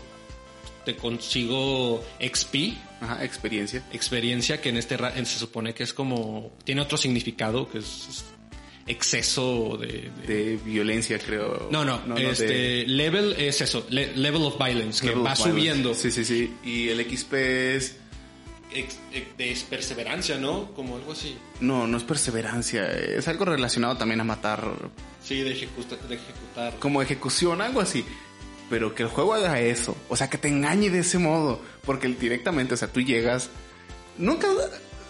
[0.85, 3.85] te consigo XP, Ajá, experiencia.
[3.93, 6.51] experiencia, que en este se supone que es como.
[6.65, 8.25] Tiene otro significado, que es, es
[8.87, 11.69] exceso de- de De violencia, creo.
[11.71, 15.37] no, no, este de- level es eso, le- level of violence, que Level va of
[15.37, 15.59] violence.
[15.61, 15.93] subiendo.
[15.93, 16.51] Sí, sí, sí.
[16.65, 17.95] Y el XP es.
[18.71, 20.71] De perseverancia, ¿no?
[20.75, 21.37] Como algo así.
[21.59, 22.85] No, no es perseverancia.
[22.91, 24.63] Es algo relacionado también a matar.
[25.23, 26.75] Sí, de, ejecuta- de ejecutar.
[26.79, 28.05] Como ejecución, algo así.
[28.69, 29.97] Pero que el juego haga eso.
[30.09, 31.59] O sea, que te engañe de ese modo.
[31.83, 33.49] Porque directamente, o sea, tú llegas.
[34.17, 34.47] Nunca.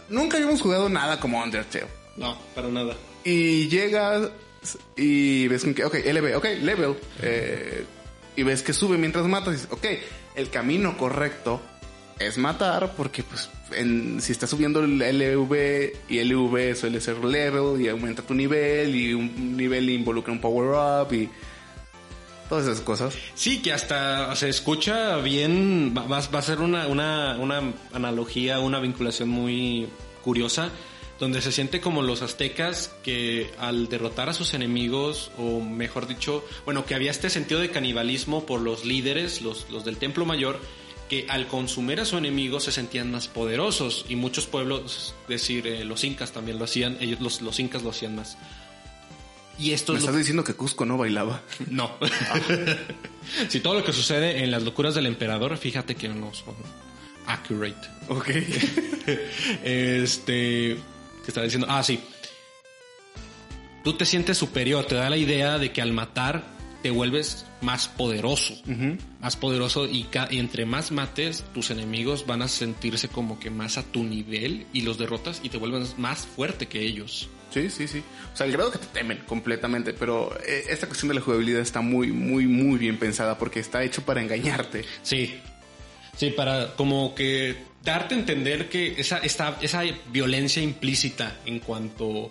[0.07, 1.85] Nunca habíamos jugado nada como Undertale.
[2.15, 2.95] No, para nada.
[3.25, 4.29] Y llegas
[4.95, 6.95] y ves que, ok, LB, ok, level.
[7.21, 7.83] eh,
[8.35, 9.49] y ves que sube mientras matas.
[9.49, 9.85] Y dices, ok,
[10.35, 11.61] el camino correcto
[12.19, 17.81] es matar porque pues en- si estás subiendo el LV y LV suele ser level
[17.81, 20.69] y aumenta tu nivel y un nivel involucra un power
[21.07, 21.29] up y
[22.49, 23.13] todas esas cosas.
[23.35, 27.61] Sí, que hasta se escucha bien, va, va- a ser una, una, una
[27.93, 29.87] analogía, una vinculación muy
[30.23, 30.69] curiosa
[31.19, 36.45] donde se siente como los aztecas que al derrotar a sus enemigos, o mejor dicho,
[36.63, 40.61] bueno, que había este sentido de canibalismo por los líderes, los, los del Templo Mayor,
[41.09, 45.65] que al consumir a su enemigo se sentían más poderosos y muchos pueblos, es decir,
[45.67, 48.37] eh, los incas también lo hacían, ellos los, los incas lo hacían más.
[49.57, 51.41] Y esto ¿Me es lo- estás diciendo que Cusco no bailaba?
[51.69, 51.91] no.
[53.49, 56.55] si todo lo que sucede en las locuras del emperador, fíjate que no son
[57.27, 57.87] accurate.
[58.07, 58.29] Ok.
[59.63, 60.77] Este.
[61.23, 61.67] ¿Qué estaba diciendo?
[61.69, 61.99] Ah, sí.
[63.83, 66.43] Tú te sientes superior, te da la idea de que al matar
[66.81, 68.55] te vuelves más poderoso.
[69.19, 73.83] Más poderoso y, entre más mates, tus enemigos van a sentirse como que más a
[73.83, 77.29] tu nivel y los derrotas y te vuelves más fuerte que ellos.
[77.51, 78.03] Sí, sí, sí.
[78.31, 81.61] O sea, el grado que te temen completamente, pero eh, esta cuestión de la jugabilidad
[81.61, 84.85] está muy, muy, muy bien pensada porque está hecho para engañarte.
[85.01, 85.35] Sí.
[86.15, 92.29] Sí, para como que darte a entender que esa, esta, esa violencia implícita en cuanto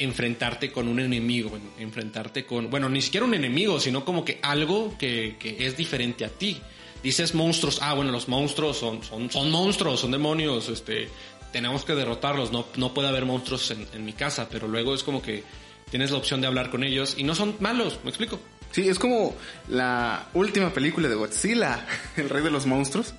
[0.00, 4.38] enfrentarte con un enemigo, en- enfrentarte con, bueno, ni siquiera un enemigo, sino como que
[4.42, 6.60] algo que, que es diferente a ti.
[7.02, 11.08] Dices monstruos, ah, bueno, los monstruos son, son, son monstruos, son demonios, este,
[11.52, 15.02] tenemos que derrotarlos, no, no puede haber monstruos en, en mi casa, pero luego es
[15.02, 15.42] como que
[15.90, 18.38] tienes la opción de hablar con ellos y no son malos, ¿me explico?
[18.70, 19.34] Sí, es como
[19.68, 21.86] la última película de Godzilla,
[22.16, 23.14] el rey de los monstruos.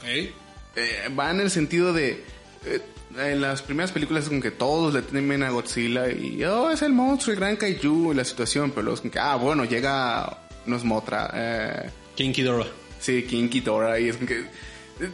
[0.00, 0.06] Ok.
[0.08, 2.24] Eh, va en el sentido de...
[2.64, 2.80] eh,
[3.18, 6.82] en las primeras películas es como que todos le temen a Godzilla y oh, es
[6.82, 10.38] el monstruo, el gran kaiju, la situación, pero luego es como que, ah, bueno, llega,
[10.66, 12.66] no es Motra, eh, King Ghidorah.
[13.00, 14.40] sí, King Ghidorah y es como que...
[14.40, 15.10] eh,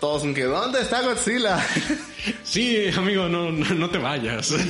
[0.00, 1.64] todos como que, ¿dónde está Godzilla?
[2.42, 4.52] Sí, amigo, no, no, no te vayas.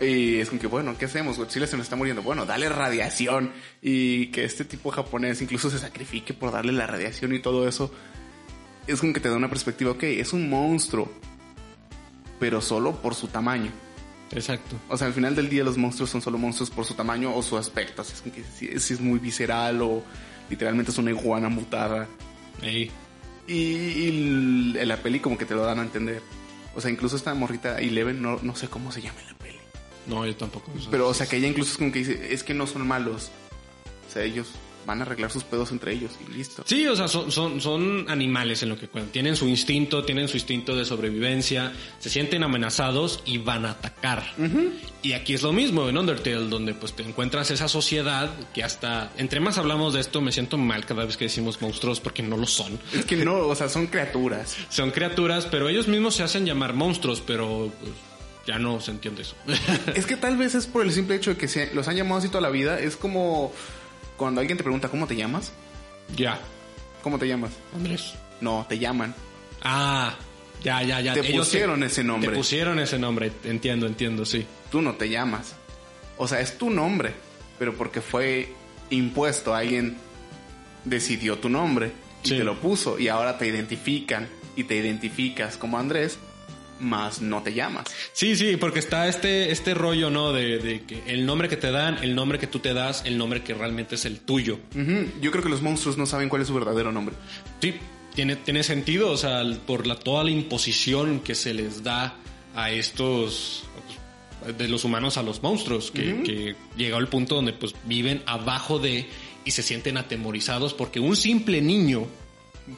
[0.00, 1.36] Y es como que, bueno, ¿qué hacemos?
[1.36, 2.22] Godzilla se nos está muriendo.
[2.22, 3.52] Bueno, dale radiación.
[3.82, 7.92] Y que este tipo japonés incluso se sacrifique por darle la radiación y todo eso.
[8.86, 11.12] Es como que te da una perspectiva, ok, es un monstruo.
[12.40, 13.70] Pero solo por su tamaño.
[14.32, 14.74] Exacto.
[14.88, 17.42] O sea, al final del día los monstruos son solo monstruos por su tamaño o
[17.42, 18.02] su aspecto.
[18.02, 20.02] Así es como que si, es muy visceral o
[20.48, 22.08] literalmente es una iguana mutada.
[22.62, 22.90] Ey.
[23.46, 26.22] Y, y l- en la peli como que te lo dan a entender.
[26.74, 29.58] O sea, incluso esta morrita Eleven, no, no sé cómo se llama en la peli.
[30.06, 30.72] No, yo tampoco.
[30.90, 33.30] Pero, o sea, que ella incluso es como que dice, es que no son malos.
[34.08, 34.48] O sea, ellos
[34.86, 36.62] van a arreglar sus pedos entre ellos y listo.
[36.66, 39.12] Sí, o sea, son, son, son animales en lo que cuentan.
[39.12, 44.24] Tienen su instinto, tienen su instinto de sobrevivencia, se sienten amenazados y van a atacar.
[45.02, 49.12] Y aquí es lo mismo en Undertale, donde pues te encuentras esa sociedad que hasta,
[49.16, 52.36] entre más hablamos de esto, me siento mal cada vez que decimos monstruos porque no
[52.36, 52.78] lo son.
[52.92, 54.56] Es que no, o sea, son criaturas.
[54.70, 57.92] Son criaturas, pero ellos mismos se hacen llamar monstruos, pero pues,
[58.46, 59.34] ya no se entiende eso.
[59.94, 62.16] Es que tal vez es por el simple hecho de que se, los han llamado
[62.16, 62.78] así toda la vida.
[62.78, 63.52] Es como
[64.20, 65.50] cuando alguien te pregunta, ¿cómo te llamas?
[66.14, 66.38] ya,
[67.02, 67.52] ¿Cómo te llamas?
[67.74, 68.12] Andrés.
[68.42, 69.14] No, te llaman.
[69.62, 70.14] Ah,
[70.62, 71.14] ya, ya, ya.
[71.14, 72.28] Te Ellos pusieron ese nombre.
[72.30, 74.44] Te pusieron ese nombre, entiendo, entiendo, sí.
[74.70, 75.54] Tú no te llamas.
[76.18, 77.14] O sea, es tu nombre,
[77.58, 78.52] pero porque fue
[78.90, 79.96] impuesto, alguien
[80.84, 81.92] decidió tu nombre
[82.22, 82.36] y Sí.
[82.36, 86.18] te lo puso y ahora te identifican y te identificas como Andrés,
[86.80, 87.86] más no te llamas.
[88.12, 90.32] Sí, sí, porque está este, este rollo, ¿no?
[90.32, 93.18] De, de que el nombre que te dan, el nombre que tú te das, el
[93.18, 94.58] nombre que realmente es el tuyo.
[94.74, 95.06] Ujú.
[95.20, 97.14] Yo creo que los monstruos no saben cuál es su verdadero nombre.
[97.60, 97.74] Sí,
[98.14, 102.16] tiene, tiene sentido, o sea, por la, toda la imposición que se les da
[102.54, 103.64] a estos,
[104.40, 108.22] pues, de los humanos a los monstruos, que, que llega al punto donde pues viven
[108.26, 109.06] abajo de
[109.44, 112.06] y se sienten atemorizados porque un simple niño,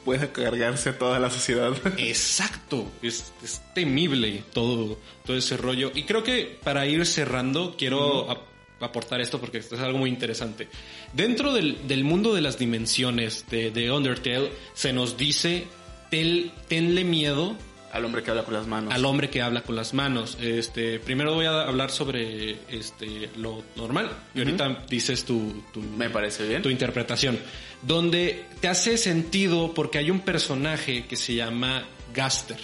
[0.05, 1.72] Puede cargarse toda la sociedad.
[1.99, 5.93] exacto, es, es temible todo, todo ese rollo.
[5.95, 8.43] Y creo que para ir cerrando, quiero ap-
[8.80, 10.68] aportar esto porque esto es algo muy interesante.
[11.12, 15.66] Dentro del, del mundo de las dimensiones de, de Undertale, se nos dice,
[16.11, 17.57] "Tel- tenle miedo
[17.93, 18.95] Al hombre que habla con las manos.
[18.95, 20.38] al hombre que habla con las manos.
[20.40, 26.09] Este, primero voy a hablar sobre este, lo normal y ahorita dices tu, tu, Me
[26.09, 26.62] parece bien.
[26.62, 27.38] tu interpretación,
[27.83, 32.59] donde te hace sentido porque hay un personaje que se llama Gaster.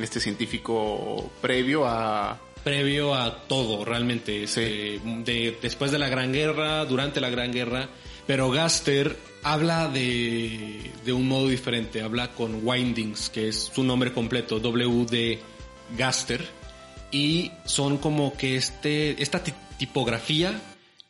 [0.00, 2.38] Este científico previo a...
[2.62, 7.88] previo a todo realmente, este, de, después de la Gran Guerra, durante la Gran Guerra,
[8.26, 14.12] pero Gaster habla de, de un modo diferente, habla con Windings, que es su nombre
[14.12, 15.38] completo, W.D.
[15.96, 16.46] Gaster,
[17.10, 20.60] y son como que este, esta ti- tipografía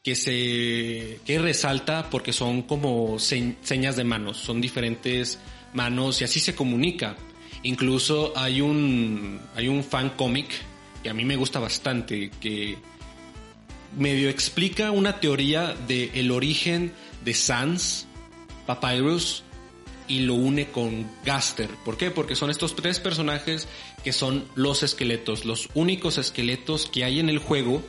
[0.08, 5.38] que se que resalta porque son como se- señas de manos, son diferentes
[5.74, 7.14] manos y así se comunica.
[7.62, 10.46] Incluso hay un hay un fan cómic
[11.02, 12.78] que a mí me gusta bastante que
[13.98, 16.92] medio explica una teoría de el origen
[17.24, 18.06] de Sans,
[18.66, 19.42] Papyrus
[20.06, 21.68] y lo une con Gaster.
[21.84, 22.10] ¿Por qué?
[22.10, 23.68] Porque son estos tres personajes
[24.04, 27.82] que son los esqueletos, los únicos esqueletos que hay en el juego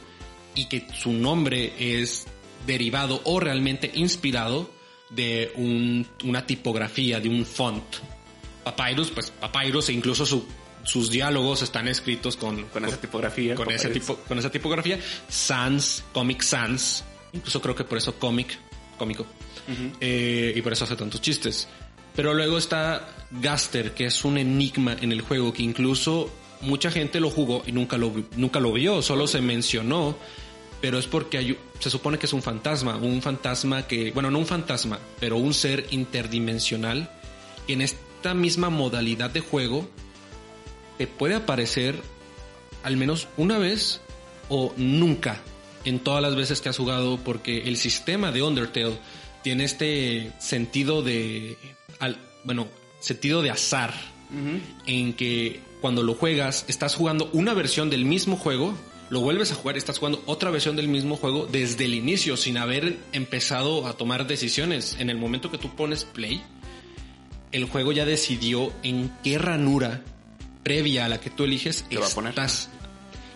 [0.60, 2.26] y que su nombre es
[2.68, 4.70] derivado o realmente inspirado
[5.10, 7.84] de un- una tipografía, de un font.
[8.64, 10.46] Papyrus, pues Papyrus e incluso su-
[10.84, 13.56] sus diálogos están escritos con, Con esa tipografía.
[13.56, 13.94] con, Papyrus.
[13.94, 15.00] tipo, con esa tipografía.
[15.28, 17.04] Sans, Comic Sans,
[17.34, 18.58] incluso creo que por eso Comic,
[18.98, 19.26] cómico.
[20.00, 21.68] Eh, y por eso hace tantos chistes.
[22.16, 26.32] Pero luego está Gaster, que es un enigma en el juego, que incluso
[26.62, 30.18] mucha gente lo jugó y nunca lo, nunca lo vio, solo se mencionó.
[30.82, 34.40] Pero es porque hay- se supone que es un fantasma, un fantasma que, bueno, no
[34.40, 37.10] un fantasma, pero un ser interdimensional
[37.68, 39.88] que en esta misma modalidad de juego
[40.98, 41.96] te puede aparecer
[42.84, 44.02] al menos una vez
[44.50, 45.42] o nunca
[45.86, 48.98] en todas las veces que has jugado porque el sistema de Undertale
[49.44, 51.58] tiene este sentido de
[52.00, 52.68] al- bueno,
[53.00, 53.94] sentido de azar
[54.86, 58.76] en que cuando lo juegas estás jugando una versión del mismo juego,
[59.10, 62.58] lo vuelves a jugar, estás jugando otra versión del mismo juego desde el inicio sin
[62.58, 64.98] haber empezado a tomar decisiones.
[65.00, 66.42] En el momento que tú pones play,
[67.52, 70.04] el juego ya decidió en qué ranura
[70.64, 72.30] previa a la que tú eliges Te va a poner.
[72.30, 72.70] estás.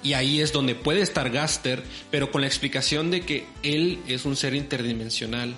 [0.03, 4.25] Y ahí es donde puede estar Gaster, pero con la explicación de que él es
[4.25, 5.55] un ser interdimensional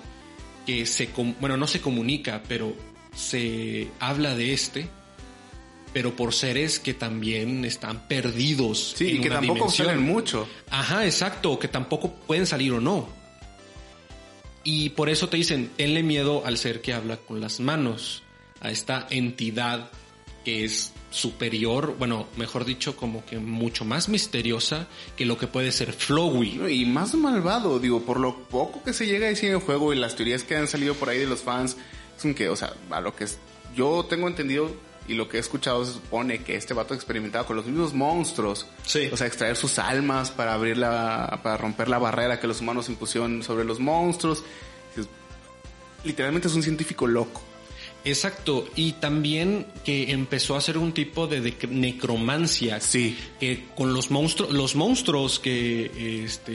[0.64, 1.10] que se,
[1.40, 2.74] bueno, no se comunica, pero
[3.14, 4.88] se habla de este,
[5.96, 8.92] pero por seres que también están perdidos.
[8.98, 9.86] Sí, en y que una tampoco dimensión.
[9.86, 10.46] salen mucho.
[10.68, 13.08] Ajá, exacto, que tampoco pueden salir o no.
[14.62, 18.22] Y por eso te dicen, tenle miedo al ser que habla con las manos,
[18.60, 19.88] a esta entidad
[20.44, 25.72] que es superior, bueno, mejor dicho, como que mucho más misteriosa que lo que puede
[25.72, 26.60] ser Flowey.
[26.78, 29.94] Y más malvado, digo, por lo poco que se llega a decir en el juego
[29.94, 31.78] y las teorías que han salido por ahí de los fans,
[32.18, 33.38] es un que, o sea, a lo que es,
[33.74, 37.56] yo tengo entendido y lo que he escuchado se supone que este vato experimentaba con
[37.56, 38.66] los mismos monstruos.
[38.84, 39.08] Sí.
[39.12, 42.88] O sea, extraer sus almas para abrir la, para romper la barrera que los humanos
[42.88, 44.42] impusieron sobre los monstruos.
[44.96, 45.06] Es-
[46.04, 47.42] Literalmente es un científico loco.
[48.04, 52.80] Exacto, y también que empezó a hacer un tipo de, de necromancia.
[52.80, 53.18] Sí.
[53.40, 56.54] Que con los monstruos, los monstruos que este,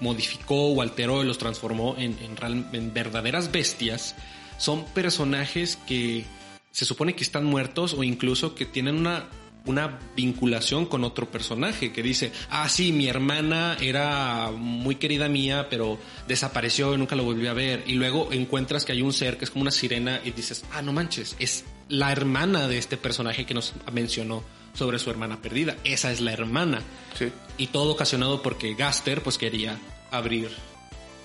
[0.00, 4.16] modificó o alteró y los transformó en, en real- en verdaderas bestias,
[4.58, 6.24] son personajes que
[6.72, 9.28] se supone que están muertos o incluso que tienen una,
[9.66, 15.68] una vinculación con otro personaje que dice, ah, sí, mi hermana era muy querida mía,
[15.70, 17.84] pero desapareció y nunca lo volví a ver.
[17.86, 20.82] Y luego encuentras que hay un ser que es como una sirena y dices, ah,
[20.82, 24.42] no manches, es la hermana de este personaje que nos mencionó
[24.72, 25.76] sobre su hermana perdida.
[25.84, 26.80] Esa es la hermana.
[27.18, 27.30] Sí.
[27.58, 29.78] Y todo ocasionado porque Gaster pues quería
[30.10, 30.50] abrir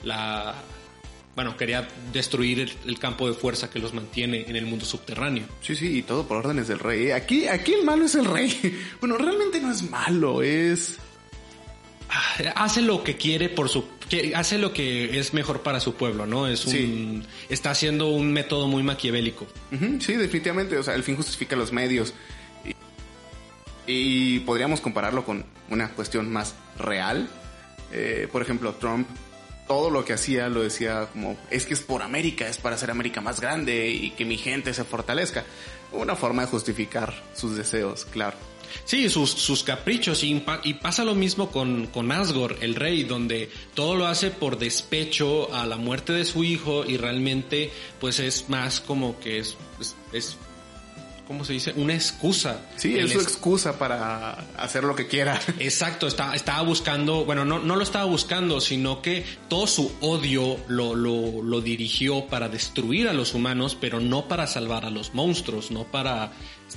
[0.03, 0.55] la...
[1.37, 5.45] Bueno, quería destruir el, el campo de fuerza que los mantiene en el mundo subterráneo.
[5.61, 7.11] Sí, sí, y todo por órdenes del rey.
[7.11, 8.49] Aquí, aquí el malo es el rey.
[8.99, 10.97] Bueno, realmente no es malo, es...
[12.55, 13.85] hace lo que quiere por su
[14.35, 16.47] hace lo que es mejor para su pueblo, ¿no?
[16.47, 17.23] Es un Sí.
[17.49, 19.45] está haciendo un método muy maquiavélico.
[19.99, 20.75] Sí, definitivamente.
[20.77, 22.13] O sea, el fin justifica los medios.
[22.65, 22.73] Y,
[23.85, 27.29] y podríamos compararlo con una cuestión más real.
[27.91, 29.07] Eh, por ejemplo, Trump,
[29.67, 32.91] todo lo que hacía lo decía como, es que es por América, es para hacer
[32.91, 35.45] América más grande y que mi gente se fortalezca.
[35.91, 38.37] Una forma de justificar sus deseos, claro.
[38.85, 43.49] Sí, sus, sus caprichos y, y pasa lo mismo con, con Asgore, el rey, donde
[43.73, 48.49] todo lo hace por despecho a la muerte de su hijo y realmente pues es
[48.49, 50.37] más como que es, es, es
[51.27, 51.73] ¿cómo se dice?
[51.75, 52.61] Una excusa.
[52.77, 55.39] Sí, es su excusa para hacer lo que quiera.
[55.59, 60.57] Exacto, está, estaba buscando, bueno, no, no lo estaba buscando, sino que todo su odio
[60.67, 65.13] lo, lo, lo dirigió para destruir a los humanos, pero no para salvar a los
[65.13, 66.31] monstruos, no para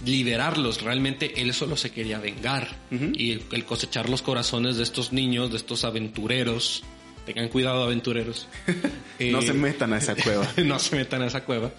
[0.05, 0.83] liberarlos.
[0.83, 2.69] Realmente él solo se quería vengar.
[2.91, 6.83] Y el, cosechar los corazones de estos niños, de estos aventureros.
[7.27, 8.49] Tengan cuidado, aventureros.
[9.21, 10.49] no Eh, se metan a esa cueva.
[10.65, 11.71] no se metan a esa cueva.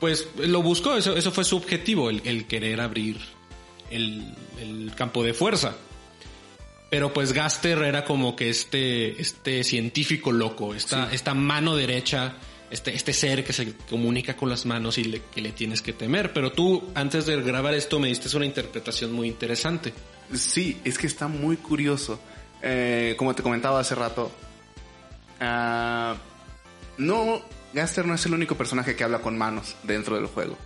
[0.00, 3.18] Pues lo buscó, eso, eso fue su objetivo, el, el querer abrir
[3.90, 5.76] el, el campo de fuerza.
[6.90, 12.36] Pero pues Gaster era como que este, este científico loco, esta, esta mano derecha,
[12.70, 15.92] este, este ser que se comunica con las manos y le, que le tienes que
[15.92, 16.32] temer.
[16.32, 19.92] Pero tú, antes de grabar esto, me diste una interpretación muy interesante.
[20.34, 22.20] Sí, es que está muy curioso.
[22.62, 24.32] Eh, como te comentaba hace rato,
[25.40, 26.16] ah,
[26.96, 27.42] no,
[27.72, 30.56] Gaster no es el único personaje que habla con manos dentro del juego.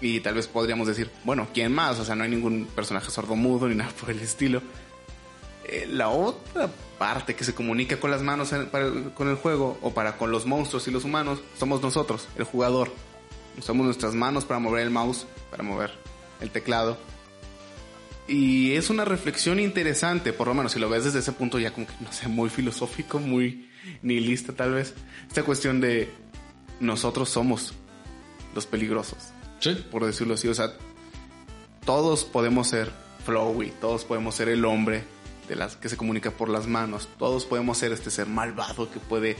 [0.00, 1.98] Y tal vez podríamos decir, bueno, ¿quién más?
[1.98, 4.60] O sea, no hay ningún personaje sordomudo ni nada por el estilo.
[5.66, 6.68] Eh, la otra
[6.98, 10.30] parte que se comunica con las manos en- para con el juego o para con
[10.30, 12.92] los monstruos y los humanos somos nosotros, el jugador.
[13.56, 15.92] Usamos nuestras manos para mover el mouse, para mover
[16.40, 16.98] el teclado.
[18.26, 21.72] Y es una reflexión interesante, por lo menos si lo ves desde ese punto ya
[21.72, 23.68] como que, no sé, muy filosófico, muy
[24.02, 24.94] nihilista tal vez.
[25.28, 26.10] Esta cuestión de
[26.80, 27.74] nosotros somos
[28.54, 29.18] los peligrosos,
[29.60, 29.74] Sí.
[29.90, 30.48] por decirlo así.
[30.48, 30.72] O sea,
[31.84, 32.90] todos podemos ser
[33.24, 35.04] Flowey, todos podemos ser el hombre
[35.48, 38.98] de las que se comunica por las manos, todos podemos ser este ser malvado que
[39.00, 39.36] puede,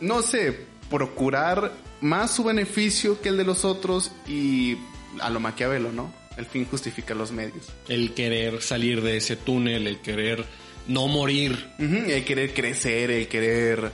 [0.00, 4.76] no sé, procurar más su beneficio que el de los otros y
[5.20, 6.12] a lo maquiavelo, ¿no?
[6.36, 7.66] El fin justifica los medios.
[7.88, 10.44] El querer salir de ese túnel, el querer
[10.88, 11.70] no morir.
[11.78, 13.90] El querer crecer, el querer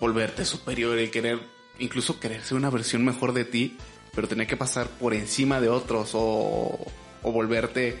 [0.00, 1.40] volverte superior, el querer
[1.78, 3.76] incluso querer ser una versión mejor de ti,
[4.14, 6.86] pero tener que pasar por encima de otros o,
[7.22, 7.98] o volverte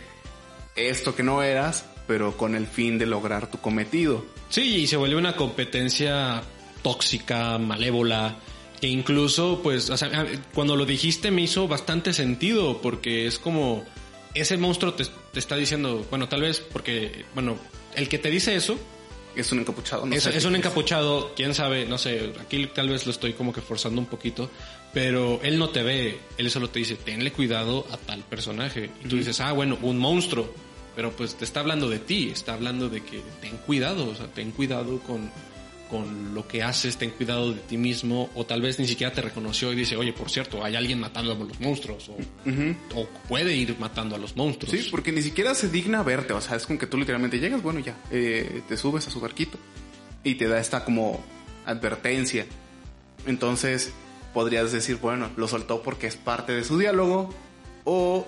[0.76, 4.24] esto que no eras, pero con el fin de lograr tu cometido.
[4.48, 6.42] Sí, y se vuelve una competencia
[6.82, 8.36] tóxica, malévola,
[8.80, 13.84] que incluso, pues, o sea, cuando lo dijiste me hizo bastante sentido, porque es como,
[14.34, 17.56] ese monstruo te, te está diciendo, bueno, tal vez porque, bueno,
[17.94, 18.78] el que te dice eso,
[19.34, 20.36] Es un encapuchado, no es, sé.
[20.36, 24.00] es un encapuchado, quién sabe, no sé, aquí tal vez lo estoy como que forzando
[24.00, 24.50] un poquito,
[24.92, 28.90] pero él no te ve, él solo te dice, tenle cuidado a tal personaje.
[29.04, 30.52] Y tú dices, ah, bueno, un monstruo,
[30.94, 34.26] pero pues te está hablando de ti, está hablando de que ten cuidado, o sea,
[34.26, 35.30] ten cuidado con,
[35.92, 39.20] con lo que haces, ten cuidado de ti mismo, o tal vez ni siquiera te
[39.20, 42.16] reconoció y dice, oye, por cierto, hay alguien matando a los monstruos, o,
[42.98, 44.74] o puede ir matando a los monstruos.
[44.74, 47.62] Sí, porque ni siquiera se digna verte, o sea, es como que tú literalmente llegas,
[47.62, 49.58] bueno, ya, eh, te subes a su barquito
[50.24, 51.22] y te da esta como
[51.66, 52.46] advertencia.
[53.26, 53.92] Entonces,
[54.32, 57.34] podrías decir, bueno, lo soltó porque es parte de su diálogo,
[57.84, 58.26] o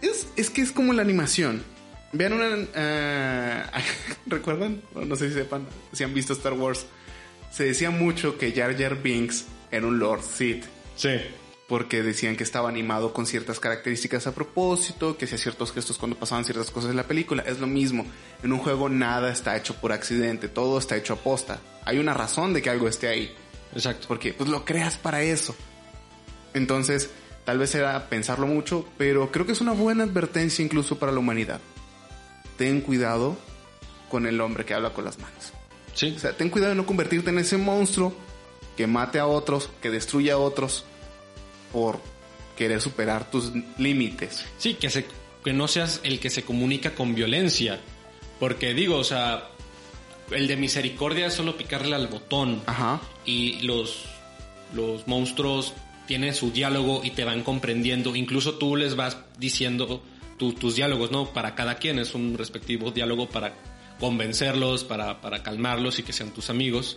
[0.00, 1.64] es, es que es como la animación.
[2.12, 2.48] Vean una...
[2.74, 3.62] eh,
[4.26, 4.80] ¿Recuerdan?
[4.94, 6.86] No, no sé si sepan, si han visto Star Wars.
[7.52, 10.64] Se decía mucho que Jar Jar Binks era un Lord Sith
[10.96, 11.10] Sí.
[11.68, 16.16] porque decían que estaba animado con ciertas características a propósito, que hacía ciertos gestos cuando
[16.18, 17.42] pasaban ciertas cosas en la película.
[17.46, 18.04] Es lo mismo.
[18.42, 21.60] En un juego nada está hecho por accidente, todo está hecho a posta.
[21.84, 23.34] Hay una razón de que algo esté ahí,
[23.74, 24.06] Exacto.
[24.08, 25.54] porque pues lo creas para eso.
[26.54, 27.10] Entonces,
[27.44, 31.18] tal vez era pensarlo mucho, pero creo que es una buena advertencia incluso para la
[31.18, 31.60] humanidad.
[32.58, 33.38] Ten cuidado
[34.10, 35.52] con el hombre que habla con las manos.
[35.94, 36.12] Sí.
[36.14, 38.14] O sea, ten cuidado de no convertirte en ese monstruo
[38.76, 40.84] que mate a otros, que destruya a otros
[41.72, 42.00] por
[42.56, 44.44] querer superar tus límites.
[44.58, 45.06] Sí, que, se,
[45.44, 47.80] que no seas el que se comunica con violencia.
[48.38, 49.48] Porque digo, o sea,
[50.30, 52.62] el de misericordia es solo picarle al botón.
[52.66, 53.00] Ajá.
[53.24, 54.04] Y los,
[54.74, 55.74] los monstruos
[56.06, 58.16] tienen su diálogo y te van comprendiendo.
[58.16, 60.02] Incluso tú les vas diciendo
[60.38, 61.26] tu- tus diálogos, ¿no?
[61.32, 63.54] Para cada quien es un respectivo diálogo para
[64.00, 66.94] convencerlos, para, para calmarlos y que sean tus amigos.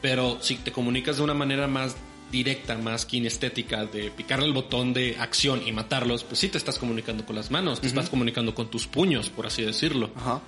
[0.00, 1.96] Pero si te comunicas de una manera más
[2.30, 6.78] directa, más kinestética, de picarle el botón de acción y matarlos, pues sí te estás
[6.78, 10.10] comunicando con las manos, te estás comunicando con tus puños, por así decirlo.
[10.16, 10.40] Ajá.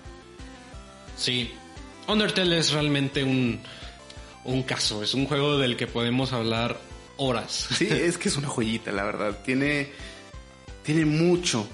[1.17, 1.51] Sí.
[2.07, 3.61] Undertale es realmente un,
[4.45, 6.81] un caso, es un juego del que podemos hablar
[7.17, 7.69] horas.
[7.77, 9.39] Sí, es que es una joyita, la verdad.
[9.45, 9.91] Tiene,
[10.85, 11.69] tiene mucho.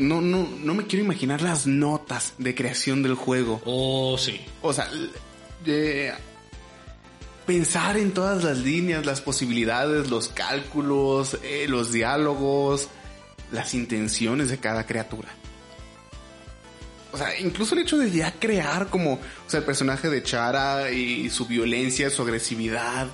[0.00, 3.60] No, no, no me quiero imaginar las notas de creación del juego.
[3.66, 4.40] Oh, sí.
[4.62, 4.88] O sea,
[7.44, 12.88] pensar en todas las líneas, las posibilidades, los cálculos, eh, los diálogos,
[13.52, 15.28] las intenciones de cada criatura.
[17.12, 20.90] O sea, incluso el hecho de ya crear como, o sea, el personaje de Chara
[20.90, 23.08] y su violencia, su agresividad,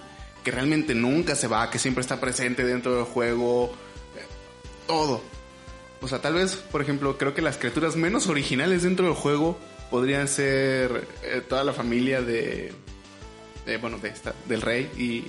[0.44, 3.72] que realmente nunca se va, que siempre está presente dentro del juego,
[4.14, 4.24] eh,
[4.86, 5.35] todo.
[6.00, 9.58] O sea, tal vez, por ejemplo, creo que las criaturas menos originales dentro del juego
[9.90, 12.72] podrían ser eh, toda la familia de,
[13.64, 15.24] de, bueno, de esta, del rey y...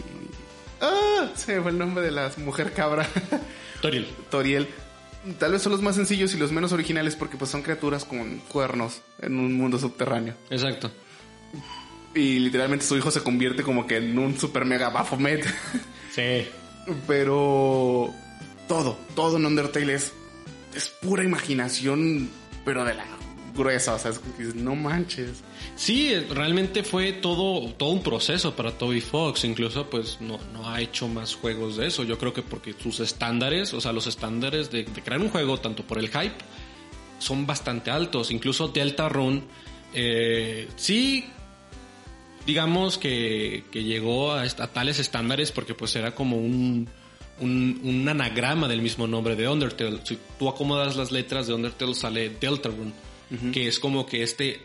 [0.79, 3.07] Ah, se me fue el nombre de la mujer cabra.
[3.81, 4.07] Toriel.
[4.29, 4.67] Toriel.
[5.39, 8.37] Tal vez son los más sencillos y los menos originales porque pues son criaturas con
[8.47, 10.35] cuernos en un mundo subterráneo.
[10.51, 10.91] Exacto.
[12.13, 15.45] Y literalmente su hijo se convierte como que en un super mega Baphomet.
[16.17, 16.47] Sí.
[17.05, 18.11] pero
[18.67, 20.13] todo, todo en Undertale es,
[20.75, 22.29] es pura imaginación,
[22.65, 23.05] pero de la
[23.57, 23.95] gruesa.
[23.95, 25.43] O sea, es que no manches.
[25.75, 29.43] Sí, realmente fue todo, todo un proceso para Toby Fox.
[29.43, 32.03] Incluso, pues, no, no ha hecho más juegos de eso.
[32.03, 35.83] Yo creo que porque sus estándares, o sea, los estándares de, crear un juego, tanto
[35.85, 36.35] por el hype,
[37.19, 38.31] son bastante altos.
[38.31, 39.43] Incluso Delta Run,
[39.93, 41.25] eh, sí,
[42.45, 46.87] digamos que, que llegó a tales estándares porque pues era como un,
[47.39, 49.99] un, un anagrama del mismo nombre de Undertale.
[50.03, 52.93] Si tú acomodas las letras de Undertale sale Deltarune,
[53.51, 54.61] que es como que este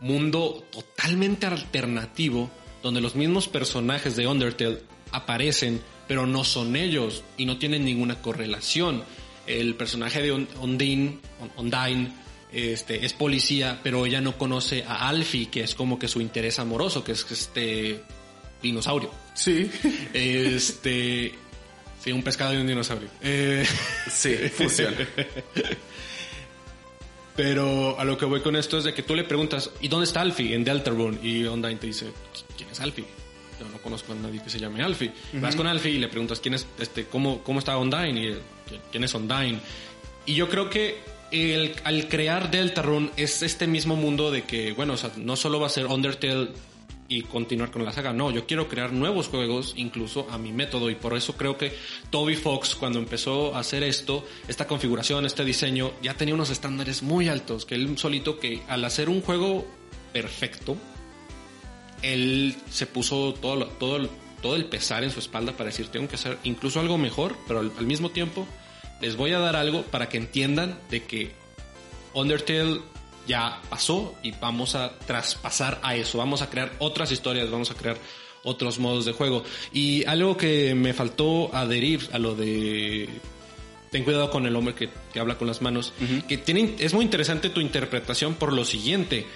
[0.00, 2.50] mundo totalmente alternativo
[2.82, 4.80] donde los mismos personajes de Undertale
[5.12, 9.04] aparecen pero no son ellos y no tienen ninguna correlación.
[9.46, 11.18] El personaje de Ondine,
[11.54, 12.12] Ondine
[12.52, 16.58] este, es policía, pero ella no conoce a Alfie, que es como que su interés
[16.58, 18.02] amoroso, que es este
[18.60, 19.12] dinosaurio.
[19.34, 19.70] Sí.
[20.12, 21.32] Este.
[22.02, 23.08] Sí, un pescado y un dinosaurio.
[23.20, 23.66] Eh,
[24.10, 24.96] sí, funciona.
[27.36, 30.04] Pero a lo que voy con esto es de que tú le preguntas, ¿y dónde
[30.04, 30.54] está Alfie?
[30.54, 31.18] En Deltarune.
[31.22, 32.06] Y Ondine te dice,
[32.56, 33.04] ¿quién es Alfie?
[33.58, 35.12] Yo no conozco a nadie que se llame Alfie.
[35.34, 38.20] Vas con Alfie y le preguntas, ¿quién es, este, cómo, cómo está Ondine?
[38.20, 38.38] Y,
[38.90, 39.60] ¿quién es Ondine?
[40.26, 40.98] Y yo creo que
[41.30, 45.60] el, al crear Deltarune es este mismo mundo de que, bueno, o sea, no solo
[45.60, 46.48] va a ser Undertale
[47.10, 48.12] y continuar con la saga.
[48.12, 51.74] No, yo quiero crear nuevos juegos, incluso a mi método, y por eso creo que
[52.08, 57.02] Toby Fox, cuando empezó a hacer esto, esta configuración, este diseño, ya tenía unos estándares
[57.02, 59.66] muy altos, que él solito, que al hacer un juego
[60.12, 60.76] perfecto,
[62.02, 64.08] él se puso todo, todo,
[64.40, 67.58] todo el pesar en su espalda para decir, tengo que hacer incluso algo mejor, pero
[67.58, 68.46] al, al mismo tiempo
[69.00, 71.32] les voy a dar algo para que entiendan de que
[72.12, 72.80] Undertale
[73.30, 77.74] ya pasó y vamos a traspasar a eso, vamos a crear otras historias, vamos a
[77.74, 77.96] crear
[78.42, 79.44] otros modos de juego.
[79.72, 83.08] Y algo que me faltó adherir a lo de
[83.92, 85.92] ten cuidado con el hombre que, habla con las manos,
[86.28, 89.26] que tiene, es muy interesante tu interpretación por lo siguiente.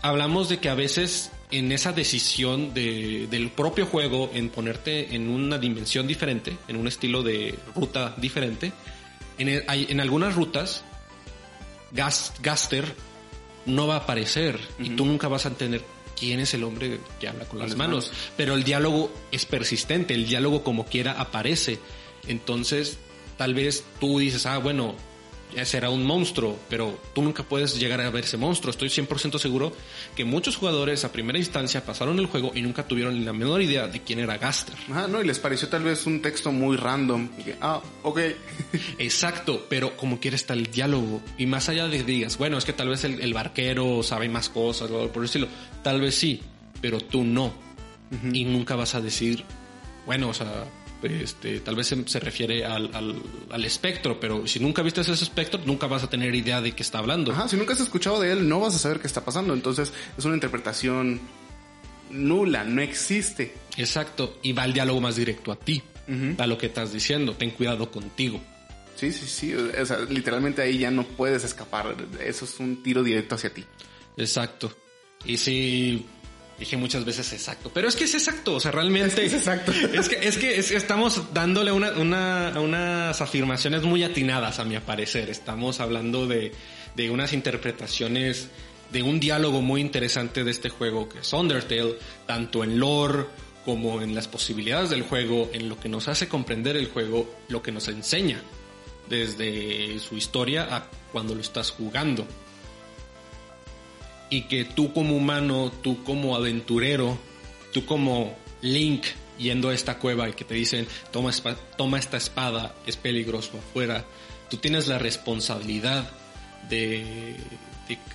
[0.00, 5.28] Hablamos de que a veces en esa decisión de, del propio juego, en ponerte en
[5.28, 8.72] una dimensión diferente, en un estilo de ruta diferente,
[9.38, 10.84] en, hay, en algunas rutas,
[11.92, 13.09] Gaster
[13.66, 15.84] no va a aparecer y tú nunca vas a entender
[16.18, 18.12] quién es el hombre que habla con las manos.
[18.36, 21.78] Pero el diálogo es persistente, el diálogo como quiera aparece.
[22.26, 22.98] Entonces,
[23.36, 24.94] tal vez tú dices, ah, bueno,
[25.64, 28.70] será un monstruo, pero tú nunca puedes llegar a ver ese monstruo.
[28.70, 29.72] Estoy 100% seguro
[30.16, 33.86] que muchos jugadores a primera instancia pasaron el juego y nunca tuvieron la menor idea
[33.86, 34.74] de quién era Gaster.
[34.92, 37.28] Ah, no, y les pareció tal vez un texto muy random.
[37.60, 38.20] ah, ok.
[38.98, 41.22] Exacto, pero como quiere está el diálogo.
[41.38, 44.48] Y más allá de que digas, bueno, es que tal vez el, barquero sabe más
[44.48, 45.48] cosas, por el estilo.
[45.82, 46.40] Tal vez sí,
[46.80, 47.52] pero tú no.
[48.32, 49.44] Y nunca vas a decir,
[50.04, 50.64] bueno, o sea,
[51.02, 52.90] este, tal vez se, refiere al,
[53.50, 56.82] al, espectro, pero si nunca viste ese espectro, nunca vas a tener idea de qué
[56.82, 57.32] está hablando.
[57.32, 59.54] Ajá, si nunca has escuchado de él, no vas a saber qué está pasando.
[59.54, 61.20] Entonces es una interpretación
[62.10, 63.54] nula, no existe.
[63.76, 65.82] Exacto, y va el diálogo más directo a ti,
[66.38, 67.34] a lo que estás diciendo.
[67.34, 68.40] Ten cuidado contigo.
[68.96, 69.54] Sí, sí, sí.
[69.54, 71.96] O sea, literalmente ahí ya no puedes escapar.
[72.22, 73.64] Eso es un tiro directo hacia ti.
[74.16, 74.70] Exacto.
[75.24, 76.06] Y si
[76.60, 79.72] Dije muchas veces exacto, pero es que es exacto, o sea, realmente es, exacto.
[79.72, 85.30] Es que, es que, estamos dándole una, una, unas afirmaciones muy atinadas a mi parecer.
[85.30, 86.52] Estamos hablando de,
[86.96, 88.50] de unas interpretaciones
[88.92, 91.94] de un diálogo muy interesante de este juego que es Undertale,
[92.26, 93.24] tanto en lore
[93.64, 97.62] como en las posibilidades del juego, en lo que nos hace comprender el juego, lo
[97.62, 98.42] que nos enseña
[99.08, 102.26] desde su historia a cuando lo estás jugando
[104.30, 107.18] y que tú como humano, tú como aventurero,
[107.72, 109.04] tú como Link
[109.38, 114.04] yendo a esta cueva y que te dicen, toma, esta espada, es peligroso afuera,
[114.48, 116.08] tú tienes la responsabilidad
[116.68, 117.36] de,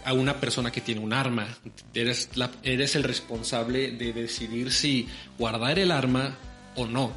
[0.06, 1.48] a una persona que tiene un arma,
[1.94, 2.30] eres,
[2.64, 5.08] eres el responsable de decidir si
[5.38, 6.38] guardar el arma
[6.76, 7.12] o no.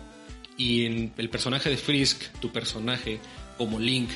[0.56, 3.20] Y en el personaje de Frisk, tu personaje
[3.56, 4.10] como Link,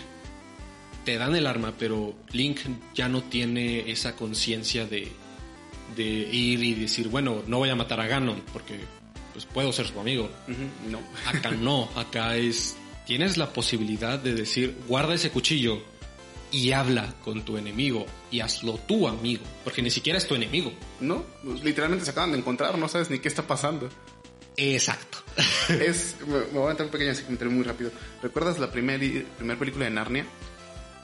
[1.04, 2.60] te dan el arma, pero Link
[2.94, 5.08] ya no tiene esa conciencia de,
[5.96, 8.80] de ir y decir, bueno, no voy a matar a Ganon porque
[9.32, 10.30] pues puedo ser su amigo.
[10.88, 11.00] No.
[11.26, 12.76] Acá no, acá es,
[13.06, 15.82] tienes la posibilidad de decir, guarda ese cuchillo
[16.50, 20.72] y habla con tu enemigo y hazlo tu amigo, porque ni siquiera es tu enemigo.
[21.00, 23.88] No, pues, literalmente se acaban de encontrar, no sabes ni qué está pasando.
[24.58, 25.18] Exacto.
[25.68, 27.90] es, me, voy a entrar un pequeño comentario muy rápido.
[28.22, 28.98] ¿Recuerdas la primera
[29.38, 30.26] primer película de Narnia?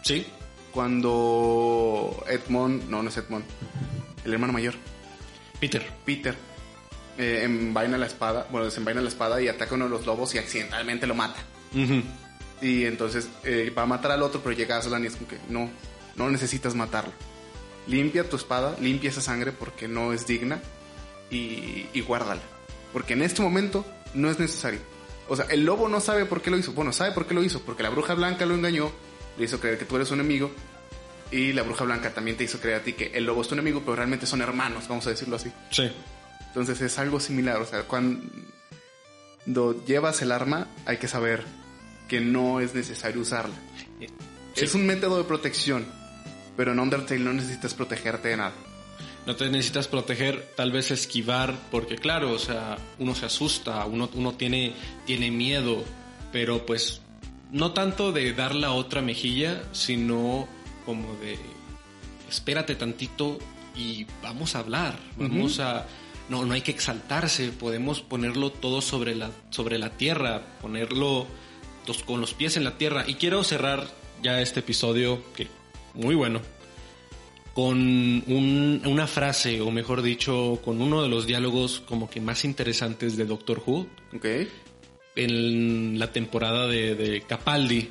[0.03, 0.27] Sí.
[0.73, 3.45] Cuando Edmond, no, no es Edmond,
[4.25, 4.75] el hermano mayor.
[5.61, 5.87] Peter.
[6.05, 6.37] Peter.
[7.17, 10.35] Eh, envaina la espada, bueno, desenvaina la espada y ataca a uno de los lobos
[10.35, 11.41] y accidentalmente lo mata.
[12.61, 15.29] Y entonces eh, va a matar al otro, pero llega a Aslan y es como
[15.29, 15.69] que no,
[16.17, 17.13] no necesitas matarlo.
[17.89, 20.61] Limpia tu espada, limpia esa sangre porque no es digna
[21.31, 22.43] y, y guárdala.
[22.93, 23.85] Porque en este momento
[24.15, 24.81] no es necesario.
[25.29, 26.73] O sea, el lobo no sabe por qué lo hizo.
[26.73, 27.61] Bueno, sabe por qué lo hizo.
[27.63, 28.93] Porque la bruja blanca lo engañó
[29.39, 30.51] le hizo creer que tú eres un enemigo.
[31.31, 33.55] Y la bruja blanca también te hizo creer a ti que el lobo es tu
[33.55, 35.53] enemigo, pero realmente son hermanos, vamos a decirlo así.
[35.71, 35.91] Sí.
[36.47, 37.61] Entonces es algo similar.
[37.61, 38.25] O sea, cuando
[39.87, 41.45] llevas el arma, hay que saber
[42.09, 43.55] que no es necesario usarla.
[44.57, 45.87] Es un método de protección,
[46.57, 48.55] pero en Undertale no necesitas protegerte de nada.
[49.27, 54.09] no te necesitas proteger, tal vez esquivar, porque claro, o sea, uno se asusta, uno,
[54.15, 54.73] uno tiene,
[55.05, 55.85] tiene miedo,
[56.33, 57.03] pero pues
[57.51, 60.49] no tanto de dar la otra mejilla, sino
[60.85, 61.39] como de
[62.29, 63.39] espérate tantito
[63.77, 65.87] y vamos a hablar, vamos a
[66.29, 71.27] no no hay que exaltarse, podemos ponerlo todo sobre la sobre la tierra, ponerlo
[72.05, 73.87] con los pies en la tierra y quiero cerrar
[74.23, 75.47] ya este episodio que
[75.95, 76.41] muy bueno
[77.59, 78.23] con
[78.87, 83.25] una frase, o mejor dicho, con uno de los diálogos como que más interesantes de
[83.25, 83.89] Doctor Who.
[84.15, 84.49] Okay.
[85.19, 87.89] En la temporada de, Capaldi,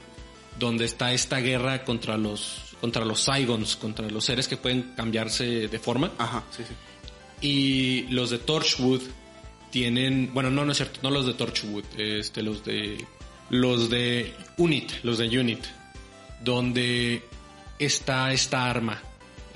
[0.57, 5.67] donde está esta guerra contra los, contra los Saigons, contra los seres que pueden cambiarse
[5.67, 6.11] de forma.
[6.17, 6.73] Ajá, sí, sí.
[7.39, 9.01] Y los de Torchwood
[9.69, 13.05] tienen, bueno, no, no es cierto, no los de Torchwood, este, los de,
[13.49, 15.63] los de Unit, los de Unit,
[16.43, 17.21] donde
[17.77, 19.01] está esta arma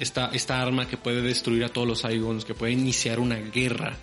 [0.01, 3.95] esta, esta arma que puede destruir a todos los Aigons, que puede iniciar una guerra.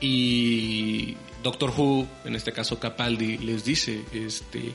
[0.00, 4.72] Y Doctor Who, en este caso Capaldi, les dice, este,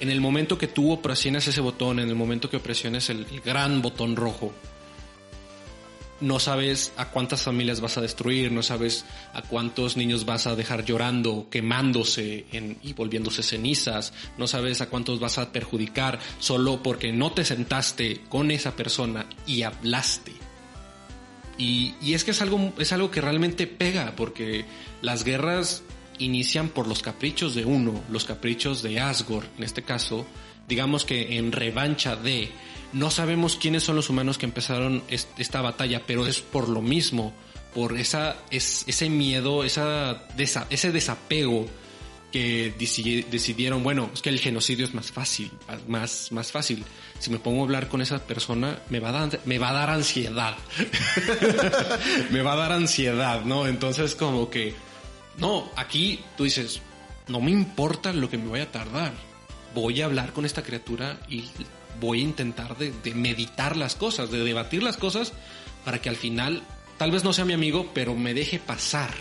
[0.00, 3.82] en el momento que tú presiones ese botón, en el momento que presiones el gran
[3.82, 4.52] botón rojo,
[6.20, 9.04] no sabes a cuántas familias vas a destruir, no sabes
[9.34, 12.46] a cuántos niños vas a dejar llorando, quemándose
[12.82, 18.22] y volviéndose cenizas, no sabes a cuántos vas a perjudicar solo porque no te sentaste
[18.28, 20.45] con esa persona y hablaste.
[21.58, 24.64] Y, es que es algo, es algo que realmente pega, porque
[25.02, 25.82] las guerras
[26.18, 30.26] inician por los caprichos de uno, los caprichos de Asgore, en este caso,
[30.68, 32.50] digamos que en revancha de
[32.92, 37.32] no sabemos quiénes son los humanos que empezaron esta batalla, pero es por lo mismo,
[37.74, 40.24] por esa, ese miedo, esa,
[40.70, 41.66] ese desapego
[42.78, 45.50] decidieron, bueno, es que el genocidio es más fácil,
[45.88, 46.84] más, más fácil.
[47.18, 49.72] Si me pongo a hablar con esa persona, me va a dar, me va a
[49.72, 50.56] dar ansiedad.
[52.30, 53.66] me va a dar ansiedad, ¿no?
[53.66, 54.74] Entonces como que,
[55.38, 56.80] no, aquí tú dices,
[57.28, 59.12] no me importa lo que me vaya a tardar.
[59.74, 61.44] Voy a hablar con esta criatura y
[62.00, 65.32] voy a intentar de, meditar las cosas, de debatir las cosas
[65.84, 66.62] para que al final,
[66.98, 69.14] tal vez no sea mi amigo, pero me deje pasar.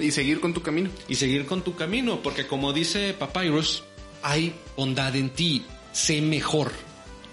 [0.00, 0.90] Y seguir con tu camino.
[1.08, 3.82] Y seguir con tu camino, porque como dice Papyrus,
[4.22, 6.72] hay bondad en ti, sé mejor.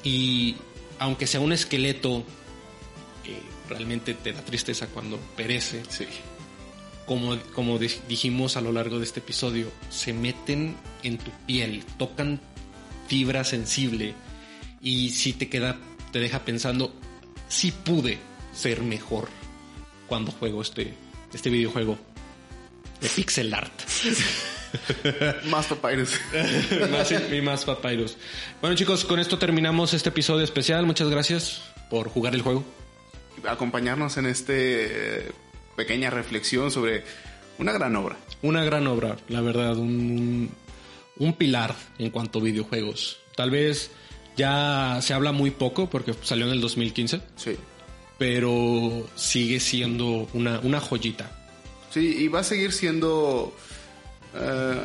[0.04, 0.56] Y
[1.00, 2.24] aunque sea un esqueleto
[3.24, 3.38] que
[3.70, 5.84] realmente te da tristeza cuando perece,
[7.06, 12.40] como, como dijimos a lo largo de este episodio, se meten en tu piel, tocan
[13.08, 14.14] fibra sensible
[14.82, 15.78] y si te queda,
[16.12, 16.94] te deja pensando,
[17.50, 18.18] si pude
[18.54, 19.28] ser mejor
[20.08, 20.94] cuando juego este,
[21.34, 21.98] este videojuego
[23.02, 23.74] de pixel art.
[25.50, 26.20] más papyrus.
[26.92, 28.18] más, y más papyrus.
[28.62, 30.86] Bueno chicos, con esto terminamos este episodio especial.
[30.86, 32.64] Muchas gracias por jugar el juego.
[33.48, 35.32] Acompañarnos en este
[35.76, 37.04] pequeña reflexión sobre
[37.58, 38.18] una gran obra.
[38.42, 40.52] Una gran obra, la verdad, un,
[41.18, 43.20] un pilar en cuanto a videojuegos.
[43.36, 43.92] Tal vez
[44.38, 47.22] ya se habla muy poco porque salió en el 2015.
[47.36, 47.58] Sí.
[48.18, 51.41] Pero sigue siendo una, una joyita.
[51.92, 53.54] Sí, y va a seguir siendo
[54.34, 54.82] eh,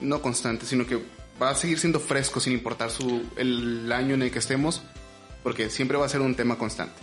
[0.00, 0.98] no constante, sino que
[1.40, 4.82] va a seguir siendo fresco sin importar su, el año en el que estemos,
[5.42, 6.94] porque siempre va a ser un tema constante.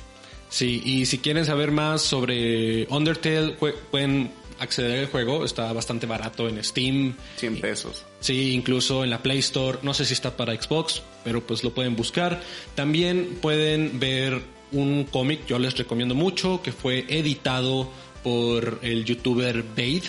[0.49, 3.57] Sí, y si quieren saber más sobre Undertale,
[3.91, 7.15] pueden acceder al juego, está bastante barato en Steam.
[7.37, 8.05] 100 pesos.
[8.19, 11.73] Sí, incluso en la Play Store, no sé si está para Xbox, pero pues lo
[11.73, 12.41] pueden buscar.
[12.75, 14.41] También pueden ver
[14.71, 17.89] un cómic, yo les recomiendo mucho, que fue editado
[18.27, 20.03] por el youtuber Bade.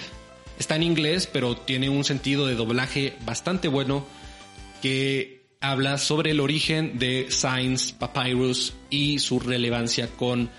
[0.58, 4.04] Está en inglés, pero tiene un sentido de doblaje bastante bueno
[4.82, 10.50] que habla sobre el origen de Science Papyrus y su relevancia con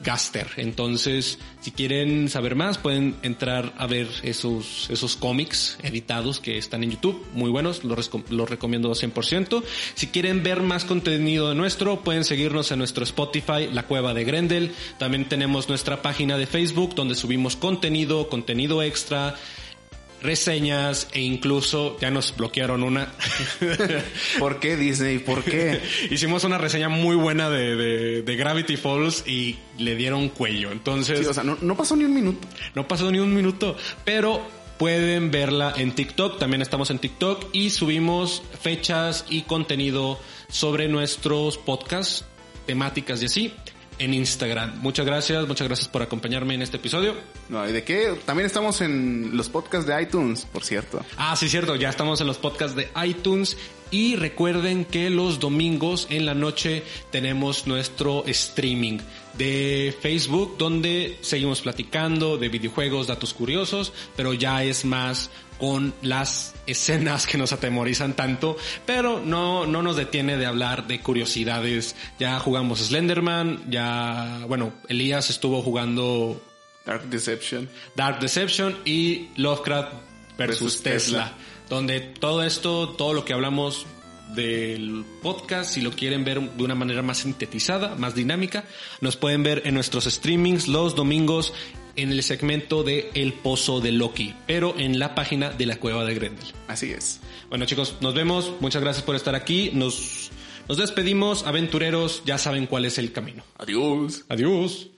[0.00, 0.48] Gaster.
[0.56, 6.84] Entonces, si quieren saber más, pueden entrar a ver esos, esos cómics editados que están
[6.84, 9.62] en YouTube, muy buenos, los, los recomiendo 100%.
[9.94, 14.24] Si quieren ver más contenido de nuestro, pueden seguirnos en nuestro Spotify, La Cueva de
[14.24, 14.74] Grendel.
[14.98, 19.36] También tenemos nuestra página de Facebook donde subimos contenido, contenido extra
[20.22, 23.12] reseñas e incluso ya nos bloquearon una.
[24.38, 25.18] ¿Por qué Disney?
[25.18, 25.80] ¿Por qué?
[26.10, 30.72] Hicimos una reseña muy buena de, de, Gravity Falls y le dieron cuello.
[30.72, 31.26] Entonces.
[31.26, 32.46] o sea, no, no pasó ni un minuto.
[32.74, 33.76] No pasó ni un minuto.
[34.04, 34.42] Pero
[34.78, 36.38] pueden verla en TikTok.
[36.38, 40.18] También estamos en TikTok y subimos fechas y contenido
[40.48, 42.24] sobre nuestros podcasts,
[42.66, 43.54] temáticas y así
[43.98, 44.78] en Instagram.
[44.80, 47.14] Muchas gracias, muchas gracias por acompañarme en este episodio.
[47.48, 48.18] No, ¿y de qué?
[48.24, 51.04] También estamos en los podcasts de iTunes, por cierto.
[51.16, 53.56] Ah, sí, cierto, ya estamos en los podcasts de iTunes.
[53.90, 58.98] Y recuerden que los domingos en la noche tenemos nuestro streaming
[59.38, 66.54] de Facebook, donde seguimos platicando de videojuegos, datos curiosos, pero ya es más con las
[66.66, 68.56] escenas que nos atemorizan tanto,
[68.86, 71.96] pero no, no nos detiene de hablar de curiosidades.
[72.18, 76.40] Ya jugamos Slenderman, ya, bueno, Elías estuvo jugando
[76.84, 77.68] Dark Deception.
[77.94, 79.92] Dark Deception y Lovecraft
[80.36, 81.38] versus, Versus Tesla, Tesla.
[81.68, 83.86] donde todo esto, todo lo que hablamos
[84.34, 88.64] del podcast, si lo quieren ver de una manera más sintetizada, más dinámica,
[89.00, 91.52] nos pueden ver en nuestros streamings los domingos
[91.96, 96.04] en el segmento de El Pozo de Loki, pero en la página de la Cueva
[96.04, 96.46] de Grendel.
[96.68, 97.20] Así es.
[97.48, 100.30] Bueno chicos, nos vemos, muchas gracias por estar aquí, nos,
[100.68, 103.42] nos despedimos, aventureros, ya saben cuál es el camino.
[103.58, 104.24] Adiós.
[104.28, 104.90] Adiós.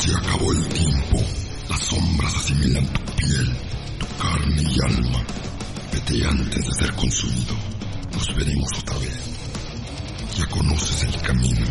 [0.00, 1.18] Se acabó el tiempo.
[1.68, 3.56] Las sombras asimilan tu piel,
[3.98, 5.39] tu carne y alma
[6.12, 7.54] y antes de ser consumido,
[8.12, 9.18] nos veremos otra vez.
[10.36, 11.66] Ya conoces el camino.